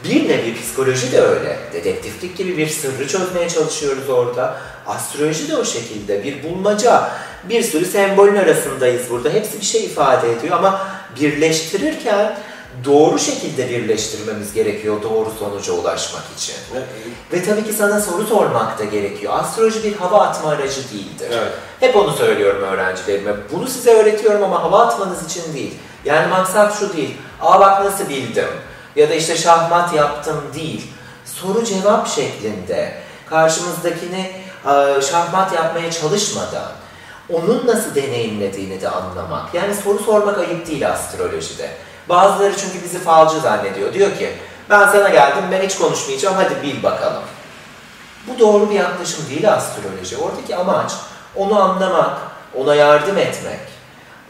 [0.04, 1.60] Bir nevi psikoloji de öyle.
[1.74, 4.58] Dedektiflik gibi bir sırrı çözmeye çalışıyoruz orada.
[4.88, 6.24] Astroloji de o şekilde.
[6.24, 7.12] Bir bulmaca.
[7.50, 9.30] Bir sürü sembolün arasındayız burada.
[9.30, 10.88] Hepsi bir şey ifade ediyor ama
[11.22, 12.40] birleştirirken
[12.86, 16.56] doğru şekilde birleştirmemiz gerekiyor doğru sonuca ulaşmak için.
[17.34, 19.34] Ve tabii ki sana soru sormak da gerekiyor.
[19.36, 21.28] Astroloji bir hava atma aracı değildir.
[21.32, 21.54] Evet.
[21.80, 23.32] Hep onu söylüyorum öğrencilerime.
[23.52, 25.74] Bunu size öğretiyorum ama hava atmanız için değil.
[26.06, 27.18] Yani maksat şu değil.
[27.42, 28.48] Aa bak nasıl bildim.
[28.96, 30.92] Ya da işte şahmat yaptım değil.
[31.26, 32.94] Soru cevap şeklinde
[33.30, 34.32] karşımızdakini
[34.66, 36.72] e, şahmat yapmaya çalışmadan
[37.30, 39.54] onun nasıl deneyimlediğini de anlamak.
[39.54, 41.70] Yani soru sormak ayıp değil astrolojide.
[42.10, 43.94] Bazıları çünkü bizi falcı zannediyor.
[43.94, 44.34] Diyor ki
[44.70, 47.24] ben sana geldim ben hiç konuşmayacağım hadi bil bakalım.
[48.28, 50.18] Bu doğru bir yaklaşım değil astroloji.
[50.18, 50.92] Oradaki amaç
[51.36, 52.18] onu anlamak,
[52.56, 53.60] ona yardım etmek.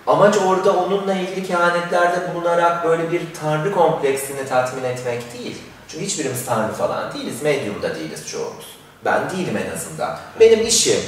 [0.08, 5.58] Amaç orada onunla ilgili kehanetlerde bulunarak böyle bir tanrı kompleksini tatmin etmek değil.
[5.88, 8.66] Çünkü hiçbirimiz tanrı falan değiliz, medyum da değiliz çoğumuz.
[9.06, 10.18] Ben değilim en azından.
[10.40, 11.00] Benim işim,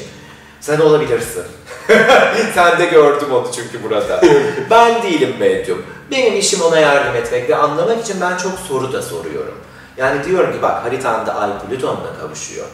[0.61, 1.43] sen olabilirsin.
[2.53, 4.21] sen de gördüm onu çünkü burada.
[4.69, 5.85] ben değilim medyum.
[6.11, 9.57] Benim işim ona yardım etmek ve anlamak için ben çok soru da soruyorum.
[9.97, 12.65] Yani diyorum ki bak haritanda Ay Plüton'la kavuşuyor.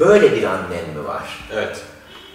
[0.00, 1.48] Böyle bir annen mi var?
[1.52, 1.76] Evet.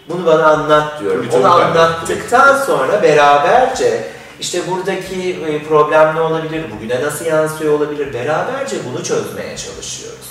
[0.10, 1.22] Bunu bana anlat diyorum.
[1.22, 4.08] Plüton'u Onu anlattıktan sonra beraberce
[4.39, 10.26] işte buradaki e, problem ne olabilir, bugüne nasıl yansıyor olabilir, beraberce bunu çözmeye çalışıyoruz.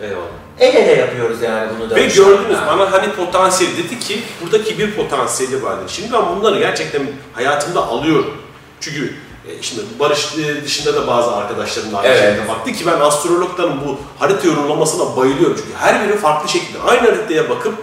[0.00, 0.24] Eyvallah.
[0.58, 1.94] El ele yapıyoruz yani bunu da.
[1.94, 5.84] Ve gördünüz bana hani potansiyel dedi ki burada kibir potansiyeli vardır.
[5.88, 7.02] Şimdi ben bunları gerçekten
[7.32, 8.36] hayatımda alıyorum.
[8.80, 9.14] Çünkü
[9.48, 12.22] e, şimdi Barış e, dışında da bazı arkadaşlarım da aynı Evet.
[12.22, 15.56] şekilde baktı ki ben astrologların bu harita yorumlamasına bayılıyorum.
[15.56, 17.74] Çünkü her biri farklı şekilde aynı haritaya bakıp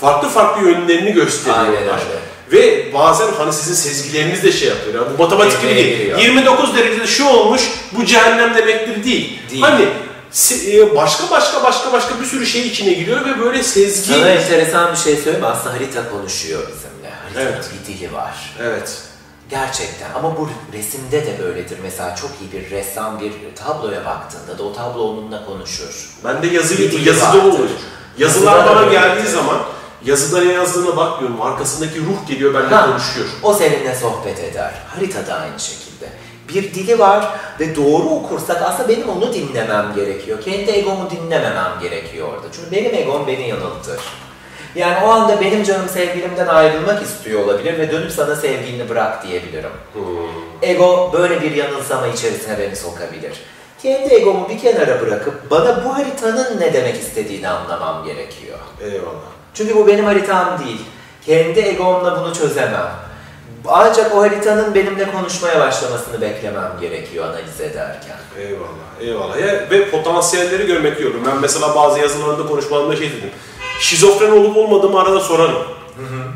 [0.00, 1.68] farklı farklı yönlerini gösteriyorlar.
[1.68, 2.26] Aynen öyle.
[2.52, 4.94] Ve bazen hani sizin sezgileriniz de şey yapıyor.
[4.94, 5.98] Yani bu matematik gibi değil.
[5.98, 6.18] giriyor.
[6.18, 9.40] 29 derecede şu olmuş, bu cehennem demektir değil.
[9.50, 9.62] Değil.
[9.62, 9.88] Hani
[10.72, 14.12] e, başka başka başka başka bir sürü şey içine giriyor ve böyle sezgi...
[14.12, 15.46] Sana enteresan bir şey söyleyeyim mi?
[15.46, 17.14] Aslında harita konuşuyor bizimle.
[17.22, 17.70] Haritanın Evet.
[17.72, 18.54] bir dili var.
[18.62, 19.02] Evet.
[19.50, 21.78] Gerçekten ama bu resimde de böyledir.
[21.82, 23.32] Mesela çok iyi bir ressam bir
[23.64, 26.10] tabloya baktığında da o tablo onunla konuşur.
[26.24, 27.70] Ben de yazı, yazıda olur.
[28.18, 29.58] Yazılar bana geldiği zaman
[30.04, 31.42] yazıda ne yazdığına bakmıyorum.
[31.42, 32.86] Arkasındaki ruh geliyor benimle Ha.
[32.90, 33.26] konuşuyor.
[33.42, 34.74] O seninle sohbet eder.
[34.88, 36.06] Harita da aynı şekilde.
[36.48, 37.28] Bir dili var
[37.60, 40.40] ve doğru okursak aslında benim onu dinlemem gerekiyor.
[40.42, 42.46] Kendi egomu dinlememem gerekiyor orada.
[42.52, 44.00] Çünkü benim egom beni yanıltır.
[44.74, 49.70] Yani o anda benim canım sevgilimden ayrılmak istiyor olabilir ve dönüp sana sevgilini bırak diyebilirim.
[49.92, 50.02] Hmm.
[50.62, 53.32] Ego böyle bir yanılsama içerisine beni sokabilir.
[53.82, 58.58] Kendi egomu bir kenara bırakıp bana bu haritanın ne demek istediğini anlamam gerekiyor.
[58.80, 59.35] Eyvallah.
[59.56, 60.80] Çünkü bu benim haritam değil.
[61.26, 62.90] Kendi egomla bunu çözemem.
[63.68, 68.16] Ancak o haritanın benimle konuşmaya başlamasını beklemem gerekiyor analiz ederken.
[68.38, 69.00] Eyvallah.
[69.00, 69.38] Eyvallah.
[69.38, 71.20] Ya, ve potansiyelleri görmek diyorum.
[71.26, 73.30] Ben mesela bazı yazılarında konuşmalarımda şey dedim.
[73.80, 75.62] Şizofren olup olmadığımı arada sorarım.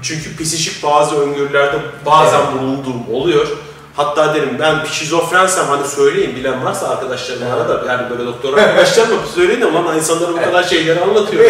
[0.03, 2.53] Çünkü psikik bazı öngörülerde bazen Evet.
[2.63, 3.49] bulunduğum oluyor.
[3.97, 7.69] Hatta derim ben şizofrensem hani söyleyin bilen varsa arkadaşlarım Evet.
[7.69, 11.45] da yani böyle doktor arkadaşlarım söyleyin ama lan insanlara bu kadar şeyleri anlatıyor.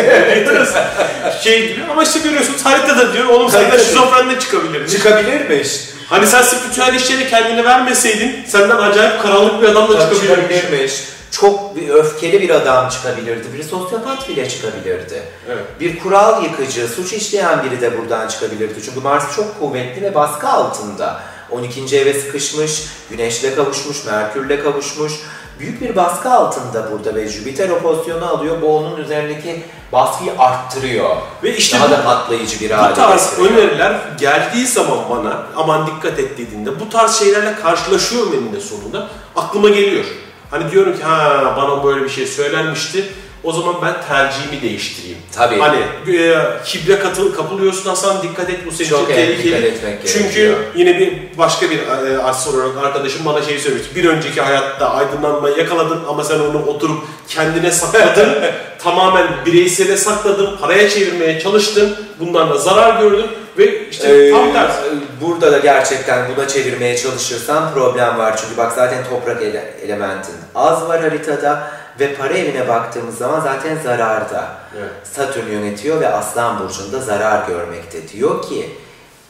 [1.42, 3.82] Şey gibi ama işte görüyorsunuz haritada diyor oğlum senden Tabii.
[3.82, 4.88] şizofren de çıkabilir.
[4.88, 5.80] Çıkabilirmiş.
[6.08, 10.92] Hani sen spiritüel işlere kendini vermeseydin senden acayip karanlık bir adam da çıkabilirmiş.
[11.30, 13.46] Çok bir öfkeli bir adam çıkabilirdi.
[13.58, 15.22] Bir sosyopat bile çıkabilirdi.
[15.48, 15.64] Evet.
[15.80, 18.74] Bir kural yıkıcı, suç işleyen biri de buradan çıkabilirdi.
[18.84, 21.20] Çünkü Mars çok kuvvetli ve baskı altında.
[21.52, 21.96] 12.
[21.98, 25.12] eve sıkışmış, Güneş'le kavuşmuş, Merkür'le kavuşmuş.
[25.58, 28.62] Büyük bir baskı altında burada ve Jüpiter o pozisyonu alıyor.
[28.62, 31.16] Bu onun üzerindeki baskıyı arttırıyor.
[31.42, 33.62] Ve işte Daha bu- da patlayıcı bir Bu hale tarz getiriyor.
[33.62, 39.68] öneriler geldiği zaman bana aman dikkat et dediğinde bu tarz şeylerle karşılaşıyorum eninde sonunda aklıma
[39.68, 40.04] geliyor.
[40.50, 43.12] Hani diyorum ki ha bana böyle bir şey söylenmişti.
[43.44, 45.18] O zaman ben tercihimi değiştireyim.
[45.36, 45.58] Tabii.
[45.58, 45.78] Hani
[46.16, 46.34] e,
[46.64, 49.74] kibre katıl, kapılıyorsun Hasan dikkat et bu senin Çok için tehlikeli.
[50.06, 50.56] Çünkü gerekiyor.
[50.74, 53.94] yine bir başka bir e, astrolog arkadaşım bana şey söylemişti.
[53.94, 58.28] Bir önceki hayatta aydınlanmayı yakaladın ama sen onu oturup kendine sakladın.
[58.82, 61.96] tamamen bireysele sakladın, paraya çevirmeye çalıştın.
[62.20, 63.26] Bundan da zarar gördün
[63.58, 64.78] ve işte Ee, tam tersi.
[65.20, 68.36] Burada da gerçekten buna çevirmeye çalışırsan problem var.
[68.36, 71.70] Çünkü bak zaten toprak ele- elementin az var haritada
[72.00, 74.48] ve para evine baktığımız zaman zaten zararda.
[74.78, 74.90] Evet.
[75.04, 78.08] Satürn yönetiyor ve Aslan Burcu'nda zarar görmekte.
[78.08, 78.76] Diyor ki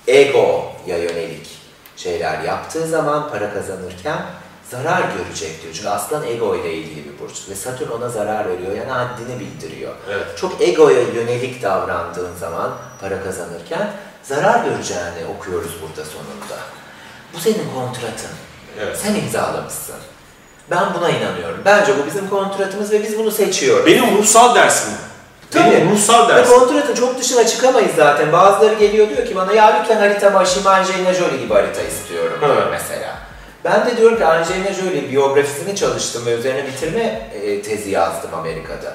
[0.08, 1.60] egoya yönelik
[1.96, 4.22] şeyler yaptığı zaman para kazanırken
[4.70, 5.74] zarar görecek diyor.
[5.74, 9.94] Çünkü Aslan ego ile ilgili bir burç ve Satürn ona zarar veriyor yani haddini bildiriyor.
[10.10, 10.26] Evet.
[10.36, 13.92] Çok egoya yönelik davrandığın zaman para kazanırken
[14.22, 16.58] zarar göreceğini okuyoruz burada sonunda.
[17.34, 18.30] Bu senin kontratın.
[18.80, 18.98] Evet.
[18.98, 19.96] Sen imzalamışsın.
[20.70, 21.58] Ben buna inanıyorum.
[21.64, 23.86] Bence bu bizim kontratımız ve biz bunu seçiyoruz.
[23.86, 24.90] Benim ruhsal dersim.
[25.50, 25.70] Tabii.
[25.70, 26.58] Benim ruhsal Ve dersim.
[26.58, 28.32] kontratın çok dışına çıkamayız zaten.
[28.32, 32.56] Bazıları geliyor diyor ki bana ya lütfen haritamı aşayım Angelina Jolie gibi harita istiyorum diyor
[32.56, 32.66] Evet.
[32.70, 33.16] mesela.
[33.64, 38.92] Ben de diyorum ki Angelina Jolie biyografisini çalıştım ve üzerine bitirme e, tezi yazdım Amerika'da.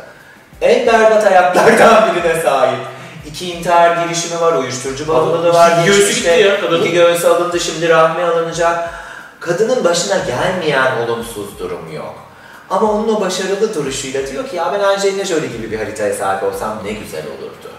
[0.61, 2.80] En berbat hayatlardan birine sahip.
[3.28, 5.71] İki intihar girişimi var, uyuşturucu bağımlılığı var.
[5.86, 6.82] Göğsü gitti ya kadının.
[6.82, 8.89] İki göğsü alındı, şimdi rahmi alınacak.
[9.45, 12.15] Kadının başına gelmeyen olumsuz durum yok.
[12.69, 16.43] Ama onun o başarılı duruşuyla diyor ki ya ben Angelina Jolie gibi bir haritaya sahip
[16.43, 17.71] olsam ne güzel olurdu.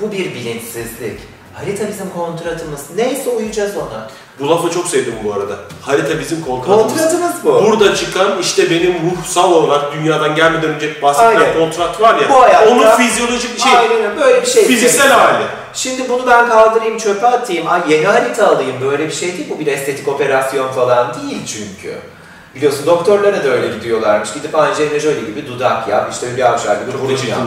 [0.00, 1.20] Bu bir bilinçsizlik.
[1.54, 2.80] Harita bizim kontratımız.
[2.96, 4.08] Neyse uyacağız ona.
[4.40, 5.56] Bu lafı çok sevdim bu arada.
[5.82, 6.92] Harita bizim kontratımız.
[6.92, 7.64] Kontratımız bu.
[7.64, 11.58] Burada çıkan işte benim ruhsal olarak dünyadan gelmeden önce bahsedilen Aynen.
[11.58, 12.28] kontrat var ya.
[12.30, 14.20] Bu hayatta- onun fizyolojik şey, Aynen öyle.
[14.20, 14.64] böyle bir şey.
[14.64, 15.44] fiziksel hali.
[15.74, 17.66] Şimdi bunu ben kaldırayım çöpe atayım.
[17.68, 18.76] Ay yeni harita alayım.
[18.80, 19.46] Böyle bir şey değil.
[19.50, 21.98] Bu bir estetik operasyon falan değil çünkü.
[22.54, 24.32] Biliyorsun doktorlara da öyle gidiyorlarmış.
[24.32, 27.38] Gidip Angelina Jolie gibi dudak yap, işte Hülya Avşar gibi burun yap.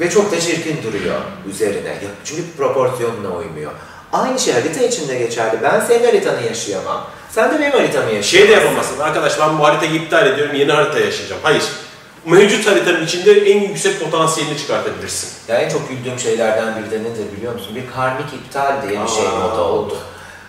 [0.00, 1.14] Ve çok da çirkin duruyor
[1.50, 1.98] üzerine.
[2.24, 3.72] Çünkü proporsiyonuna uymuyor.
[4.22, 5.62] Aynı şey harita için de geçerli.
[5.62, 7.06] Ben senin haritanı yaşayamam.
[7.30, 8.38] Sen de benim haritamı yaşayamazsın.
[8.38, 8.98] Şey de yapamazsın.
[9.00, 10.54] Arkadaş ben bu haritayı iptal ediyorum.
[10.54, 11.40] Yeni harita yaşayacağım.
[11.44, 11.62] Hayır.
[12.24, 15.28] Mevcut haritanın içinde en yüksek potansiyelini çıkartabilirsin.
[15.48, 17.76] Ya en çok güldüğüm şeylerden biri de nedir biliyor musun?
[17.76, 19.96] Bir karmik iptal diye bir şey moda oldu.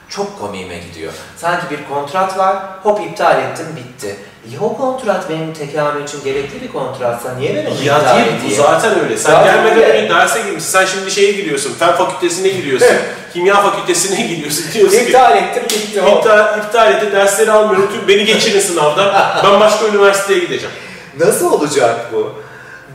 [0.09, 1.13] Çok komiğime gidiyor.
[1.37, 4.15] Sanki bir kontrat var, hop iptal ettim, bitti.
[4.53, 8.27] Ya o kontrat benim tekamül için gerekli bir kontratsa niye ben onu Ya iptal değil
[8.33, 8.63] bu edeyim?
[8.63, 9.17] zaten öyle.
[9.17, 9.93] Sen Zaten gelmeden öyle.
[10.03, 10.71] önce derse girmişsin.
[10.71, 11.73] Sen şimdi şeye giriyorsun.
[11.79, 12.87] Fen fakültesine giriyorsun.
[13.33, 14.65] kimya fakültesine giriyorsun.
[14.73, 16.17] Diyorsun ki İptal ettim, bitti o.
[16.17, 17.11] iptal, iptal etti.
[17.11, 17.89] Dersleri almıyorum.
[17.93, 19.13] Tüm beni geçirin sınavda.
[19.43, 20.75] ben başka üniversiteye gideceğim.
[21.19, 22.33] Nasıl olacak bu?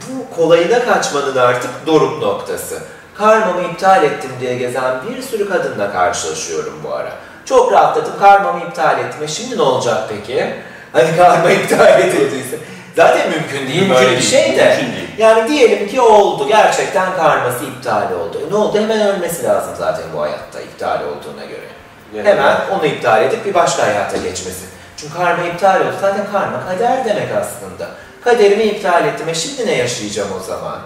[0.09, 2.83] Bu kolayına kaçmanın artık doruk noktası.
[3.19, 7.13] Karmamı iptal ettim diye gezen bir sürü kadınla karşılaşıyorum bu ara.
[7.45, 9.23] Çok rahatladım, karmamı iptal ettim.
[9.25, 10.55] E şimdi ne olacak peki?
[10.93, 12.59] Hani karma iptal edildiyse.
[12.97, 14.85] Zaten mümkün değil Mümkün böyle bir şey de.
[15.19, 18.41] Yani diyelim ki oldu, gerçekten karması iptal oldu.
[18.49, 18.79] E ne oldu?
[18.81, 21.67] Hemen ölmesi lazım zaten bu hayatta iptal olduğuna göre.
[22.15, 24.65] Yani- Hemen onu iptal edip bir başka hayata geçmesi.
[24.97, 25.95] Çünkü karma iptal oldu.
[26.01, 27.91] Zaten karma kader demek aslında.
[28.25, 29.29] Kaderimi iptal ettim.
[29.29, 30.79] E şimdi ne yaşayacağım o zaman?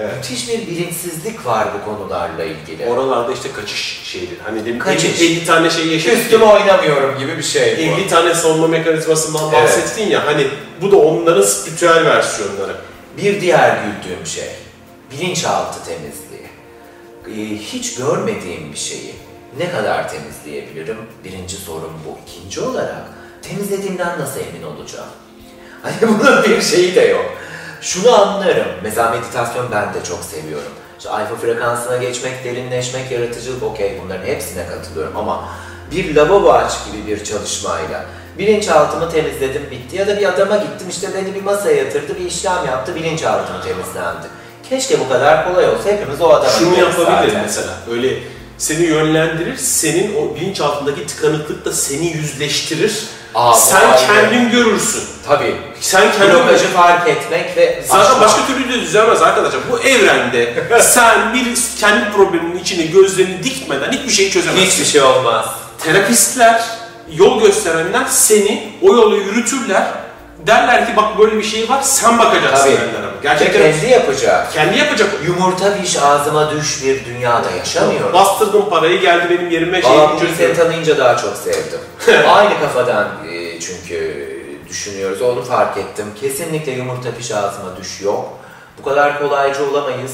[0.00, 0.14] Evet.
[0.16, 2.86] Müthiş bir bilinçsizlik var bu konularla ilgili.
[2.86, 4.38] Oralarda işte kaçış şeydir.
[4.44, 5.20] Hani demin Kaçış.
[5.22, 6.18] 50, 50 tane şey yaşadık.
[6.18, 7.80] Üstüme oynamıyorum gibi bir şey bu.
[7.80, 9.62] 50 tane savunma mekanizmasından Evet.
[9.62, 10.46] bahsettin ya hani
[10.82, 12.76] bu da onların spiritüel versiyonları.
[13.16, 14.48] Bir diğer güldüğüm şey,
[15.12, 16.44] bilinçaltı temizliği.
[17.28, 19.14] Ee, hiç görmediğim bir şeyi
[19.58, 20.96] ne kadar temizleyebilirim?
[21.24, 22.18] Birinci sorun bu.
[22.28, 23.04] İkinci olarak,
[23.42, 25.08] temizlediğimden nasıl emin olacağım?
[25.82, 27.24] Hani bunun bir şeyi de yok.
[27.84, 30.72] Şunu anlarım, mesela meditasyon ben de çok seviyorum.
[30.98, 35.48] İşte alfa frekansına geçmek, derinleşmek, yaratıcılık okey bunların hepsine katılıyorum ama
[35.90, 38.04] bir lavabo aç gibi bir çalışmayla
[38.38, 42.66] bilinçaltımı temizledim bitti ya da bir adama gittim işte beni bir masaya yatırdı bir işlem
[42.66, 44.26] yaptı bilinçaltım temizlendi.
[44.70, 47.42] Keşke bu kadar kolay olsa hepimiz o adama Şunu yapabilir zaten.
[47.42, 47.72] mesela.
[47.90, 48.18] Öyle
[48.58, 53.04] seni yönlendirir, senin o bilinçaltındaki tıkanıklıkla seni yüzleştirir.
[53.34, 55.02] Aa, bu Sen kendin görürsün.
[55.28, 55.56] Tabii.
[55.80, 58.20] Sen kendin Blokajı fark etmek ve Zaten aşmak.
[58.20, 59.60] başka türlü de düzelmez arkadaşlar.
[59.72, 64.66] Bu evrende sen bir kendi probleminin içine gözlerini dikmeden hiçbir şey çözemezsin.
[64.66, 65.46] hiçbir şey olmaz.
[65.84, 66.62] Terapistler,
[67.12, 69.82] yol gösterenler seni o yolu yürütürler.
[70.46, 72.72] Derler ki bak böyle bir şey var sen bakacaksın Tabii.
[72.72, 73.06] derler ama.
[73.06, 74.52] Ve Gerçekten kendi yapacak.
[74.52, 75.08] kendi yapacak.
[75.26, 78.12] Yumurta piş ağzıma düş bir dünyada yaşamıyorum.
[78.12, 81.80] Bastırdım parayı geldi benim yerime Valla şey bugün seni tanıyınca daha çok sevdim.
[82.28, 84.28] Aynı kafadan e, çünkü
[84.74, 85.22] düşünüyoruz.
[85.22, 86.06] Onu fark ettim.
[86.20, 88.28] Kesinlikle yumurta piş ağzıma düş yok.
[88.78, 90.12] Bu kadar kolaycı olamayız.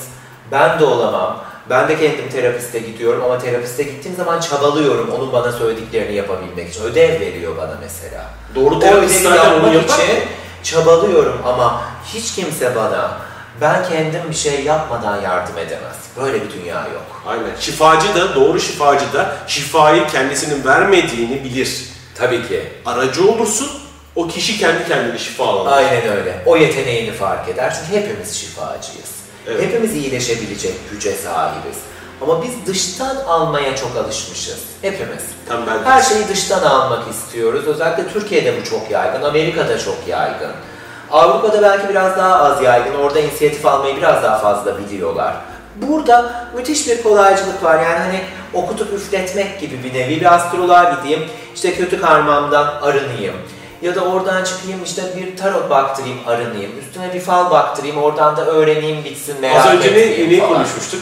[0.52, 1.44] Ben de olamam.
[1.70, 6.82] Ben de kendim terapiste gidiyorum ama terapiste gittiğim zaman çabalıyorum onun bana söylediklerini yapabilmek için.
[6.82, 8.24] Ödev veriyor bana mesela.
[8.54, 9.94] Doğru terapist zaten yapmak yapar.
[9.94, 10.22] için
[10.62, 11.82] çabalıyorum ama
[12.14, 13.18] hiç kimse bana
[13.60, 15.96] Ben kendim bir şey yapmadan yardım edemez.
[16.16, 17.22] Böyle bir dünya yok.
[17.26, 17.56] Aynen.
[17.60, 21.84] Şifacı da, doğru şifacı da şifayı kendisinin vermediğini bilir.
[22.14, 22.72] Tabii ki.
[22.86, 23.70] Aracı olursun,
[24.16, 25.72] o kişi kendi kendine şifalanır.
[25.72, 26.42] Aynen öyle.
[26.46, 27.74] O yeteneğini fark eder.
[27.74, 29.10] Çünkü hepimiz şifacıyız.
[29.46, 29.62] Evet.
[29.62, 31.76] Hepimiz iyileşebilecek güce sahibiz.
[32.20, 34.58] Ama biz dıştan almaya çok alışmışız.
[34.82, 35.22] Hepimiz.
[35.48, 37.66] Tembel Her şeyi dıştan almak istiyoruz.
[37.66, 39.22] Özellikle Türkiye'de bu çok yaygın.
[39.22, 40.52] Amerika'da çok yaygın.
[41.10, 42.94] Avrupa'da belki biraz daha az yaygın.
[42.94, 45.34] Orada inisiyatif almayı biraz daha fazla biliyorlar.
[45.76, 47.82] Burada müthiş bir kolaycılık var.
[47.82, 48.20] Yani hani
[48.54, 51.24] okutup üfletmek gibi bir nevi bir astroloğa gideyim.
[51.54, 53.34] işte kötü karmamdan arınayım.
[53.82, 56.72] Ya da oradan çıkayım işte bir tarot baktırayım arınayım.
[56.80, 60.52] Üstüne bir fal baktırayım oradan da öğreneyim bitsin merak Az önce ne, etmeyeyim ne falan.
[60.54, 61.00] konuşmuştuk?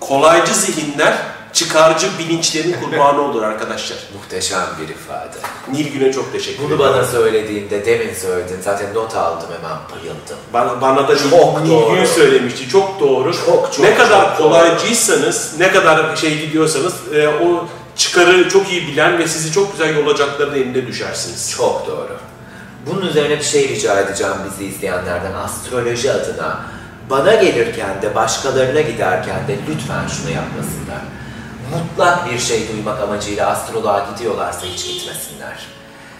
[0.00, 1.14] Kolaycı zihinler
[1.52, 3.98] çıkarcı bilinçlerin kurbanı olur arkadaşlar.
[4.14, 5.36] Muhteşem bir ifade.
[5.72, 6.92] Nilgün'e çok teşekkür Bunu ederim.
[6.94, 8.58] bana söylediğinde, demin söyledin.
[8.64, 10.36] Zaten not aldım hemen bayıldım.
[10.52, 11.32] Bana, bana da Çok
[11.62, 11.92] Nil- doğru.
[11.94, 12.68] Nilgün söylemişti.
[12.68, 13.32] Çok doğru.
[13.46, 14.48] Çok, çok, ne kadar çok doğru.
[14.48, 17.66] kolaycıysanız, ne kadar şey gidiyorsanız e, o
[17.98, 21.50] çıkarı çok iyi bilen ve sizi çok güzel yolacakların elinde düşersiniz.
[21.56, 22.16] Çok doğru.
[22.86, 26.60] Bunun üzerine bir şey rica edeceğim bizi izleyenlerden astroloji adına.
[27.10, 31.02] Bana gelirken de başkalarına giderken de lütfen şunu yapmasınlar.
[31.72, 35.66] Mutlak bir şey duymak amacıyla astroloğa gidiyorlarsa hiç gitmesinler.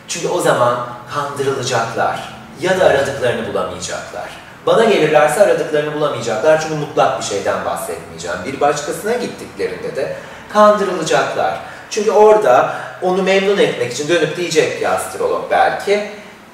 [0.09, 4.29] Çünkü o zaman kandırılacaklar ya da aradıklarını bulamayacaklar.
[4.67, 8.37] Bana gelirlerse aradıklarını bulamayacaklar çünkü mutlak bir şeyden bahsetmeyeceğim.
[8.47, 10.17] Bir başkasına gittiklerinde de
[10.53, 11.61] kandırılacaklar.
[11.91, 16.11] Çünkü orada onu memnun etmek için dönüp diyecek ki astrolog belki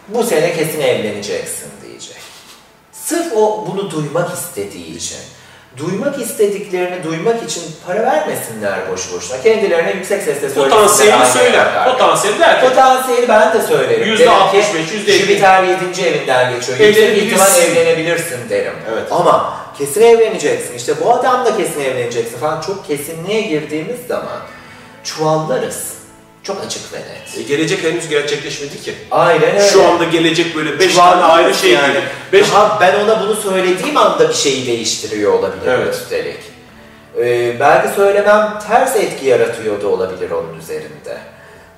[0.08, 2.16] bu sene kesin evleneceksin diyecek.
[2.92, 5.18] Sırf o bunu duymak istediği için.
[5.76, 9.40] Duymak istediklerini duymak için para vermesinler boş boşuna.
[9.42, 10.70] Kendilerine yüksek sesle söylesinler.
[10.70, 11.84] Potansiyeli söyler.
[11.84, 14.08] Potansiyeli derken Potansiyeli ben de söylerim.
[14.08, 15.18] Yüzde ki, 65, yüzde elli.
[15.18, 16.02] Jüpiter 7.
[16.02, 16.78] evinden geçiyor.
[16.78, 18.72] Yüksek ihtimal evlenebilirsin derim.
[18.92, 19.12] Evet.
[19.12, 20.74] Ama kesin evleneceksin.
[20.74, 22.60] İşte bu adamla kesin evleneceksin falan.
[22.60, 24.40] Çok kesinliğe girdiğimiz zaman
[25.04, 25.94] çuvallarız.
[26.42, 27.38] Çok açık ve net.
[27.38, 28.94] e, gelecek henüz gerçekleşmedi ki.
[29.10, 29.68] Aynen öyle.
[29.68, 31.92] Şu anda gelecek böyle beş Çuvallarız tane ayrı şey yani.
[31.92, 32.02] gibi.
[32.32, 35.94] Beş Daha ben ona bunu söylediğim anda bir şeyi değiştiriyor olabilir Evet.
[35.94, 36.38] üstelik.
[37.18, 41.18] Ee, belki söylemem ters etki yaratıyor da olabilir onun üzerinde.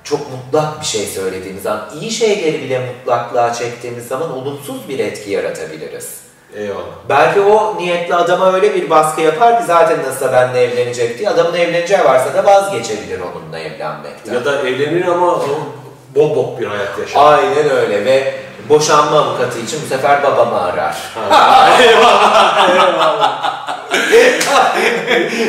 [0.03, 5.31] Çok mutlak bir şey söylediğimiz zaman, iyi şeyleri bile mutlaklığa çektiğimiz zaman olumsuz bir etki
[5.31, 6.26] yaratabiliriz.
[6.55, 6.95] Eyvallah.
[7.09, 11.57] Belki o niyetli adama öyle bir baskı yapar ki zaten nasılsa benimle evlenecek diye adamın
[11.57, 14.33] evleneceği varsa da vazgeçebilir onunla evlenmekten.
[14.33, 15.47] Ya da evlenir ama o
[16.15, 17.21] bol bok bir hayat yaşar.
[17.33, 18.33] Aynen öyle ve
[18.69, 20.97] boşanma avukatı için bu sefer babamı arar.
[21.81, 22.69] eyvallah.
[22.69, 23.57] Eyvallah.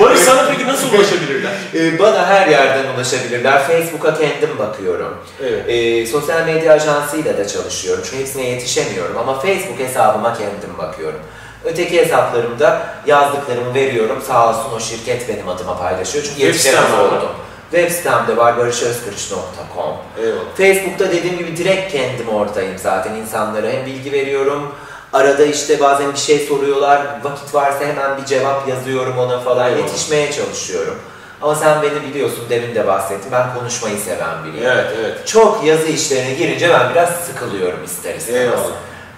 [0.01, 1.53] Barış sana peki nasıl ulaşabilirler?
[1.75, 3.63] Ee, Bana her yerden ulaşabilirler.
[3.63, 5.19] Facebook'a kendim bakıyorum.
[5.43, 5.65] Evet.
[5.69, 8.05] Ee, sosyal medya ajansıyla da çalışıyorum.
[8.11, 11.21] Çünkü hepsine yetişemiyorum ama Facebook hesabıma kendim bakıyorum.
[11.65, 14.23] Öteki hesaplarımda yazdıklarımı veriyorum.
[14.29, 16.25] Sağ olsun o şirket benim adıma paylaşıyor.
[16.25, 17.29] Çünkü yetişemez oldum.
[17.71, 19.97] Web sitemde var barışözkırış.com.
[20.19, 20.41] Eyvallah.
[20.57, 23.15] Facebook'ta dediğim gibi direkt kendim oradayım zaten.
[23.15, 24.75] İnsanlara hem bilgi veriyorum.
[25.13, 27.03] Arada işte bazen bir şey soruyorlar.
[27.25, 29.69] Vakit varsa hemen bir cevap yazıyorum ona falan.
[29.69, 29.83] Eyvallah.
[29.87, 30.95] Yetişmeye çalışıyorum.
[31.43, 33.33] Ama sen beni biliyorsun demin de bahsettim.
[33.33, 34.67] Ben konuşmayı seven biriyim.
[34.67, 35.27] Evet evet.
[35.27, 38.41] Çok yazı işlerine girince ben biraz sıkılıyorum ister istemez.
[38.41, 38.71] Eyvallah.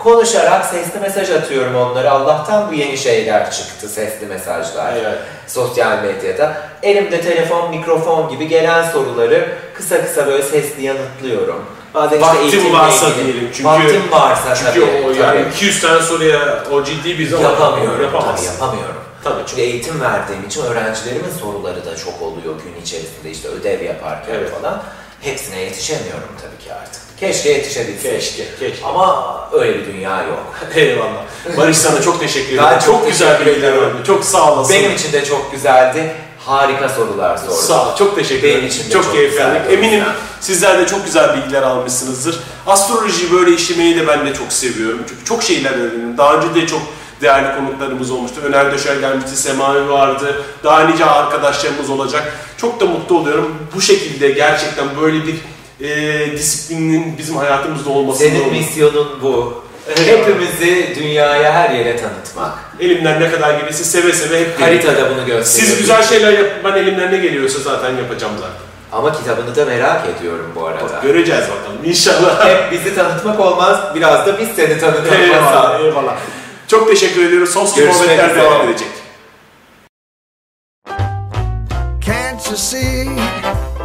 [0.02, 2.10] Konuşarak sesli mesaj atıyorum onlara.
[2.10, 5.18] Allah'tan bu yeni şeyler çıktı sesli mesajlar Evet.
[5.46, 6.56] sosyal medyada.
[6.82, 11.64] Elimde telefon, mikrofon gibi gelen soruları kısa kısa böyle sesli yanıtlıyorum.
[11.94, 13.50] Bazen işte Vaktim eğitimle varsa ilgili- diyelim.
[13.52, 15.04] Çünkü- Vaktim varsa Çünkü tabii.
[15.06, 15.50] o yani tabii.
[15.54, 18.02] 200 tane soruya o ciddi bir zaman yapamıyorum.
[18.02, 18.46] yapamazsın.
[18.46, 18.94] Tabii yapamıyorum.
[19.24, 19.42] Tabii.
[19.46, 24.50] Çünkü eğitim verdiğim için öğrencilerimin soruları da çok oluyor gün içerisinde işte ödev yaparken Evet.
[24.60, 24.82] falan.
[25.20, 27.00] Hepsine yetişemiyorum tabii ki artık.
[27.20, 28.12] Keşke yetişebilsem.
[28.12, 28.84] Keşke, keşke.
[28.86, 30.54] Ama öyle bir dünya yok.
[30.74, 31.22] Eyvallah.
[31.56, 32.78] Barış sana çok teşekkür Ben ederim.
[32.86, 34.02] çok Çok, güzel bilgiler verdin.
[34.06, 34.74] Çok sağ olasın.
[34.76, 36.12] Benim için de çok güzeldi.
[36.38, 37.54] Harika sorular sordun.
[37.54, 37.96] Sağ ol.
[37.96, 38.68] Çok teşekkür Benim ederim.
[38.68, 40.12] için de çok, çok güzeldi o Eminim yüzden.
[40.40, 42.40] sizler de çok güzel bilgiler almışsınızdır.
[42.66, 45.00] Astrolojiyi böyle işlemeyi de ben de çok seviyorum.
[45.08, 46.18] Çünkü çok şeyler öğrendim.
[46.18, 46.82] Daha önce de çok
[47.22, 48.40] değerli konuklarımız olmuştu.
[48.44, 50.42] Öner Döşer gelmişti, Semavi vardı.
[50.64, 52.32] Daha nice arkadaşlarımız olacak.
[52.56, 53.54] Çok da mutlu oluyorum.
[53.74, 55.34] Bu şekilde gerçekten böyle bir
[55.82, 59.64] e, disiplinin bizim hayatımızda olmasını Senin misyonun bu.
[60.06, 62.58] Hepimizi dünyaya her yere tanıtmak.
[62.80, 65.44] elimden ne kadar gelirse seve seve hep Haritada bunu gösteriyor.
[65.44, 66.64] Siz güzel şeyler yapın.
[66.64, 68.70] Ben elimden ne geliyorsa zaten yapacağım zaten.
[68.92, 71.00] Ama kitabını da merak ediyorum bu arada.
[71.02, 72.48] Göreceğiz bakalım inşallah.
[72.48, 75.22] Hep bizi tanıtmak olmaz, biraz da biz seni tanıtalım.
[75.22, 76.16] eyvallah, eyvallah.
[76.68, 77.50] Çok teşekkür ediyoruz.
[77.50, 78.88] Sonsuz muhabbetler devam edecek.
[82.06, 83.08] Can't you see?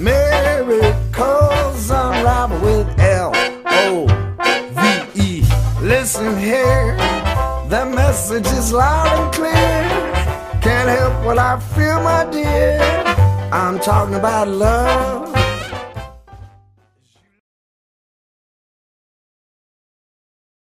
[0.00, 3.32] miracles unravel with L
[3.66, 4.06] O
[5.14, 5.42] V E.
[5.82, 6.96] Listen here,
[7.68, 9.50] the message is loud and clear.
[10.62, 12.80] Can't help what I feel, my dear.
[13.52, 15.39] I'm talking about love.